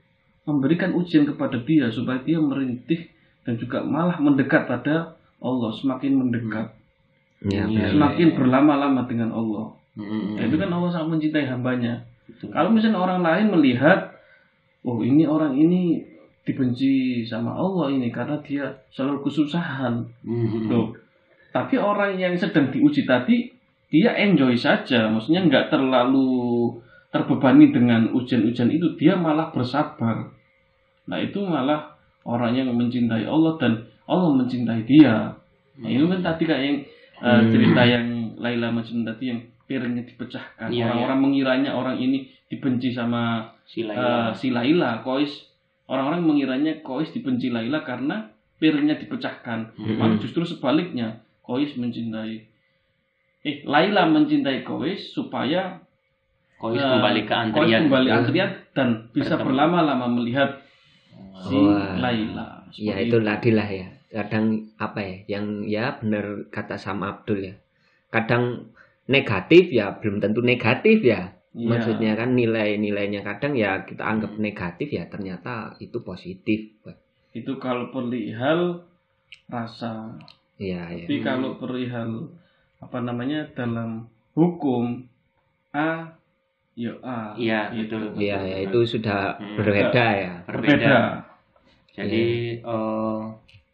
memberikan 0.51 0.91
ujian 0.99 1.25
kepada 1.25 1.63
dia 1.63 1.87
supaya 1.91 2.19
dia 2.23 2.43
merintih 2.43 3.07
dan 3.47 3.57
juga 3.57 3.81
malah 3.87 4.19
mendekat 4.19 4.67
pada 4.67 5.17
Allah, 5.41 5.71
semakin 5.73 6.21
mendekat, 6.21 6.77
Iya, 7.41 7.65
benar. 7.65 7.89
semakin 7.89 8.29
iya. 8.29 8.37
berlama-lama 8.37 9.09
dengan 9.09 9.33
Allah. 9.33 9.73
Mm-mm. 9.97 10.37
Nah, 10.37 10.45
itu 10.45 10.57
kan 10.61 10.69
Allah 10.69 10.91
sangat 10.93 11.09
mencintai 11.17 11.49
hambanya. 11.49 12.05
Betul. 12.29 12.53
Kalau 12.53 12.69
misalnya 12.69 13.01
orang 13.01 13.25
lain 13.25 13.47
melihat, 13.49 14.13
oh 14.85 15.01
ini 15.01 15.25
orang 15.25 15.57
ini 15.57 16.05
dibenci 16.45 17.25
sama 17.25 17.57
Allah 17.57 17.89
ini 17.89 18.13
karena 18.13 18.37
dia 18.45 18.69
selalu 18.93 19.25
kesusahan. 19.25 20.05
Mm-mm. 20.21 20.69
Tuh. 20.69 20.93
Tapi 21.51 21.81
orang 21.81 22.21
yang 22.21 22.37
sedang 22.37 22.69
diuji 22.69 23.09
tadi, 23.09 23.51
dia 23.91 24.15
enjoy 24.15 24.55
saja, 24.55 25.11
maksudnya 25.11 25.43
nggak 25.49 25.73
terlalu 25.73 26.71
terbebani 27.11 27.75
dengan 27.75 28.15
ujian-ujian 28.15 28.71
itu, 28.71 28.95
dia 28.95 29.19
malah 29.19 29.51
bersabar. 29.51 30.31
Nah 31.07 31.19
itu 31.19 31.41
malah 31.41 31.97
orang 32.23 32.53
yang 32.53 32.69
mencintai 32.71 33.25
Allah 33.25 33.57
dan 33.57 33.73
Allah 34.05 34.31
mencintai 34.35 34.85
dia. 34.85 35.33
Nah 35.77 35.89
itu 35.89 36.05
kan 36.05 36.21
tadi 36.21 36.45
kayak 36.45 36.65
yang 36.65 36.79
Hmm. 37.21 37.53
cerita 37.53 37.85
yang 37.85 38.33
Laila 38.41 38.73
Majnun 38.73 39.05
tadi 39.05 39.29
yang 39.29 39.45
piringnya 39.69 40.09
dipecahkan. 40.09 40.73
Iya, 40.73 40.89
Orang-orang 40.89 41.21
mengiranya 41.21 41.71
orang 41.71 42.01
ini 42.01 42.25
dibenci 42.49 42.91
sama 42.91 43.45
Si 43.69 43.85
Laila. 43.85 44.33
si 44.33 44.49
Laila, 44.49 45.05
Kois. 45.05 45.29
Orang-orang 45.85 46.25
mengiranya 46.25 46.81
Kois 46.81 47.13
dibenci 47.13 47.53
Laila 47.53 47.85
karena 47.85 48.25
piringnya 48.57 48.97
dipecahkan. 48.97 49.77
Mm-mm. 49.77 50.01
Malah 50.01 50.17
justru 50.17 50.49
sebaliknya, 50.49 51.21
Kois 51.45 51.77
mencintai 51.77 52.41
eh 53.41 53.65
Laila 53.65 54.05
mencintai 54.05 54.65
Kois 54.65 55.13
supaya 55.13 55.77
Kois 56.57 56.77
eh, 56.77 56.85
kembali 56.85 57.21
ke 57.23 57.33
Kois 57.53 57.69
antrian. 57.69 57.81
kembali 57.85 58.09
antrian 58.09 58.51
dan 58.73 58.89
bisa 59.13 59.37
berlama-lama 59.37 60.09
melihat 60.09 60.60
si 61.47 61.57
Wah. 61.57 61.97
Laila. 61.99 62.47
Ya 62.77 62.97
itu 63.01 63.19
tadi 63.21 63.51
lah 63.55 63.69
ya. 63.69 63.89
Kadang 64.11 64.75
apa 64.79 65.01
ya, 65.03 65.17
yang 65.39 65.63
ya 65.67 65.95
benar 65.99 66.51
kata 66.51 66.75
sama 66.77 67.15
Abdul 67.15 67.47
ya. 67.51 67.55
Kadang 68.11 68.75
negatif 69.07 69.71
ya 69.71 69.95
belum 69.99 70.19
tentu 70.23 70.43
negatif 70.43 71.03
ya. 71.03 71.35
Iya. 71.51 71.67
Maksudnya 71.67 72.13
kan 72.15 72.39
nilai-nilainya 72.39 73.27
kadang 73.27 73.59
ya 73.59 73.83
kita 73.83 74.07
anggap 74.07 74.39
negatif 74.39 74.89
ya 74.95 75.07
ternyata 75.11 75.75
itu 75.83 75.99
positif. 76.03 76.79
itu 77.31 77.63
kalau 77.63 77.95
perihal 77.95 78.83
rasa. 79.47 80.19
Iya. 80.59 81.07
Tapi 81.07 81.23
kalau 81.23 81.63
perihal 81.63 82.27
apa 82.83 82.99
namanya 82.99 83.47
dalam 83.55 84.11
hukum 84.35 85.07
A 85.71 86.20
ya 86.81 86.93
A. 87.05 87.37
Iya, 87.37 87.61
Gitu. 87.77 87.93
betul. 87.93 88.17
Iya, 88.17 88.39
ya, 88.41 88.57
itu 88.65 88.79
sudah 88.89 89.37
Hmm. 89.37 89.57
berbeda 89.61 90.05
ya. 90.17 90.33
Berbeda. 90.49 90.97
Jadi 91.93 92.25
eh, 92.57 93.21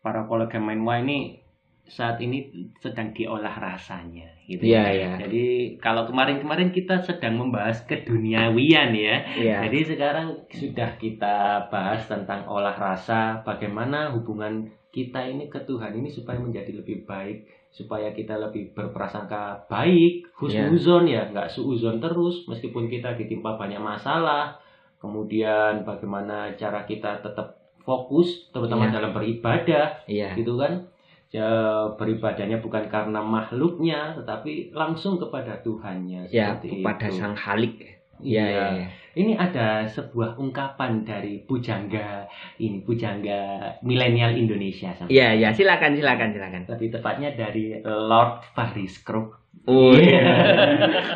para 0.02 0.26
kolega 0.26 0.58
Menwa 0.58 0.98
ini 0.98 1.38
saat 1.86 2.18
ini 2.18 2.50
sedang 2.82 3.14
diolah 3.14 3.54
rasanya 3.54 4.26
gitu 4.42 4.66
Iya, 4.66 4.82
ya. 4.82 4.90
iya. 4.90 5.12
Jadi 5.22 5.44
kalau 5.78 6.02
kemarin-kemarin 6.02 6.74
kita 6.74 6.98
sedang 6.98 7.38
membahas 7.38 7.86
keduniawian 7.86 8.90
ya. 8.90 9.16
Iya. 9.38 9.56
Jadi 9.70 9.94
sekarang 9.94 10.28
sudah 10.50 10.98
kita 10.98 11.36
bahas 11.70 12.02
tentang 12.10 12.42
olah 12.50 12.74
rasa, 12.74 13.38
bagaimana 13.46 14.10
hubungan 14.10 14.66
kita 14.90 15.30
ini 15.30 15.46
ke 15.46 15.62
Tuhan 15.62 15.94
ini 15.94 16.10
supaya 16.10 16.42
menjadi 16.42 16.74
lebih 16.74 17.06
baik, 17.06 17.46
supaya 17.76 18.08
kita 18.10 18.40
lebih 18.40 18.72
berprasangka 18.72 19.68
baik, 19.68 20.32
husnuzon 20.40 21.04
ya, 21.04 21.28
nggak 21.28 21.52
suuzon 21.52 22.00
terus 22.00 22.48
meskipun 22.48 22.88
kita 22.88 23.12
ditimpa 23.12 23.60
banyak 23.60 23.76
masalah. 23.76 24.56
Kemudian 24.96 25.84
bagaimana 25.84 26.56
cara 26.56 26.88
kita 26.88 27.20
tetap 27.20 27.60
fokus 27.84 28.48
terutama 28.48 28.88
Iya. 28.88 28.94
dalam 28.96 29.12
beribadah 29.12 29.86
Iya. 30.08 30.32
gitu 30.34 30.56
kan. 30.56 30.88
Ya, 31.28 31.44
beribadahnya 31.92 32.64
bukan 32.64 32.88
karena 32.88 33.20
makhluknya 33.20 34.16
tetapi 34.16 34.72
langsung 34.72 35.20
kepada 35.20 35.60
Tuhannya 35.60 36.32
Ya, 36.32 36.56
seperti 36.56 36.80
kepada 36.80 37.06
itu. 37.12 37.18
sang 37.20 37.36
Halik. 37.36 37.95
Iya, 38.20 38.44
Iya. 38.44 38.48
iya. 38.48 38.66
iya. 38.76 38.88
Ini 39.16 39.32
ada 39.32 39.88
sebuah 39.88 40.36
ungkapan 40.36 41.00
dari 41.00 41.40
pujangga 41.40 42.28
ini 42.60 42.84
pujangga 42.84 43.64
milenial 43.80 44.36
Indonesia. 44.36 44.92
Iya, 45.08 45.32
iya, 45.32 45.48
silakan, 45.56 45.96
silakan, 45.96 46.36
silakan. 46.36 46.62
Lebih 46.68 46.88
tepatnya 46.92 47.32
dari 47.32 47.80
Lord 47.80 48.44
Faris 48.52 49.00
Crook. 49.00 49.40
Oh, 49.64 49.96
Iya. 49.96 50.20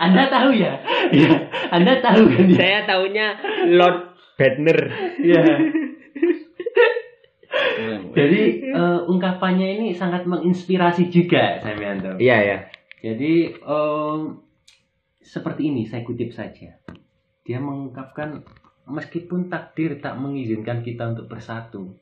Anda 0.01 0.33
tahu 0.33 0.57
ya? 0.57 0.81
Iya. 1.13 1.31
Anda 1.71 2.01
tahu 2.01 2.25
kan? 2.25 2.47
ya? 2.49 2.57
Saya 2.57 2.79
taunya 2.89 3.27
Lord 3.69 4.17
Badner. 4.41 4.81
Iya. 5.21 5.45
Jadi 8.11 8.43
eh, 8.65 8.99
ungkapannya 9.07 9.69
ini 9.77 9.89
sangat 9.93 10.25
menginspirasi 10.25 11.13
juga, 11.13 11.59
Samianto. 11.61 12.17
Iya, 12.17 12.37
iya. 12.43 12.59
Jadi 13.01 13.55
em, 13.55 14.21
seperti 15.31 15.71
ini 15.71 15.87
saya 15.87 16.03
kutip 16.03 16.35
saja. 16.35 16.75
Dia 17.47 17.63
mengungkapkan 17.63 18.43
meskipun 18.91 19.47
takdir 19.47 20.03
tak 20.03 20.19
mengizinkan 20.19 20.83
kita 20.83 21.15
untuk 21.15 21.31
bersatu, 21.31 21.95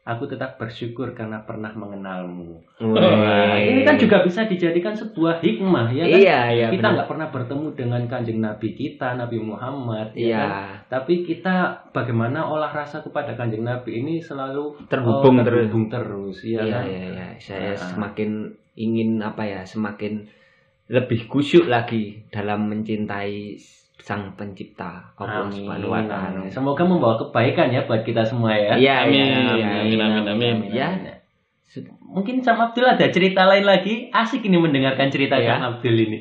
aku 0.00 0.24
tetap 0.24 0.56
bersyukur 0.56 1.12
karena 1.12 1.44
pernah 1.44 1.76
mengenalmu. 1.76 2.64
Nah, 2.80 3.60
ini 3.60 3.84
kan 3.84 4.00
juga 4.00 4.24
bisa 4.24 4.48
dijadikan 4.48 4.96
sebuah 4.96 5.44
hikmah 5.44 5.92
ya 5.92 6.04
kan? 6.08 6.18
Iya, 6.24 6.40
iya. 6.56 6.68
kita 6.72 6.88
nggak 6.96 7.08
pernah 7.12 7.28
bertemu 7.28 7.66
dengan 7.76 8.02
kanjeng 8.08 8.40
Nabi 8.40 8.72
kita, 8.72 9.12
Nabi 9.12 9.36
Muhammad, 9.44 10.16
ya 10.16 10.24
Iya, 10.24 10.40
kan? 10.40 10.50
Tapi 10.88 11.14
kita 11.28 11.84
bagaimana 11.92 12.48
olah 12.48 12.72
rasa 12.72 13.04
kepada 13.04 13.36
kanjeng 13.36 13.62
Nabi 13.62 14.00
ini 14.00 14.24
selalu 14.24 14.88
terhubung 14.88 15.36
oh, 15.38 15.44
terus. 15.44 15.68
terhubung 15.68 15.86
terus, 15.92 16.36
ya 16.48 16.64
Iya, 16.64 16.72
kan? 16.72 16.84
iya, 16.88 17.00
iya. 17.12 17.26
Saya 17.36 17.76
Nah. 17.76 17.84
semakin 17.92 18.30
ingin 18.80 19.20
apa 19.20 19.44
ya, 19.44 19.60
semakin 19.68 20.39
lebih 20.90 21.30
khusyuk 21.30 21.70
lagi 21.70 22.26
dalam 22.28 22.66
mencintai 22.66 23.54
sang 24.00 24.34
pencipta 24.34 25.14
Allah 25.14 25.46
Amin, 25.46 25.62
Subhanahu 25.62 25.92
wa 25.92 26.02
taala. 26.02 26.40
amin. 26.42 26.50
Semoga 26.50 26.82
membawa 26.82 27.14
kebaikan 27.16 27.70
ya 27.70 27.86
buat 27.86 28.02
kita 28.02 28.24
semua 28.24 28.52
ya. 28.52 28.74
Iya, 28.74 29.06
Amin, 29.06 29.22
iya, 29.22 29.66
amin, 29.86 29.98
amin, 30.00 30.24
amin. 30.26 30.56
Ya. 30.72 30.88
Su- 31.62 31.84
Mungkin 32.00 32.42
Sam 32.42 32.58
Abdul 32.58 32.82
ada 32.82 33.06
cerita 33.06 33.46
lain 33.46 33.62
lagi. 33.62 34.10
Asik 34.10 34.42
ini 34.42 34.58
mendengarkan 34.58 35.06
cerita 35.08 35.38
Ya. 35.38 35.54
Kang 35.54 35.78
Abdul 35.78 35.94
ini. 35.94 36.18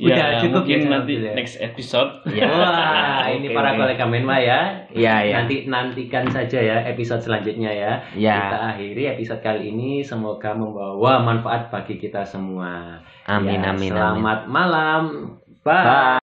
Ya, 0.00 0.16
Udah 0.16 0.28
cukup 0.40 0.64
mungkin 0.64 0.80
ya, 0.80 0.88
nanti 0.88 1.12
ya? 1.20 1.32
next 1.36 1.60
episode. 1.60 2.10
Ya. 2.40 2.48
Wah, 2.48 3.28
ini 3.28 3.52
Oke, 3.52 3.56
para 3.56 3.76
oke. 3.76 3.84
kolega 3.84 4.04
Menwa 4.08 4.40
ya. 4.40 4.60
Iya, 4.88 5.14
iya. 5.28 5.34
Nanti 5.44 5.68
nantikan 5.68 6.24
saja 6.32 6.56
ya 6.56 6.76
episode 6.88 7.20
selanjutnya 7.20 7.68
ya. 7.68 7.92
Ya. 8.16 8.38
Kita 8.48 8.58
akhiri 8.72 9.12
episode 9.12 9.44
kali 9.44 9.68
ini 9.68 10.00
semoga 10.00 10.56
membawa 10.56 11.20
manfaat 11.20 11.68
bagi 11.68 12.00
kita 12.00 12.24
semua. 12.24 12.96
Amin, 13.28 13.60
Ya, 13.60 13.68
amin, 13.68 13.76
amin. 13.76 13.90
Selamat 13.92 14.40
malam. 14.48 15.02
Bye. 15.60 15.84
Bye. 16.16 16.29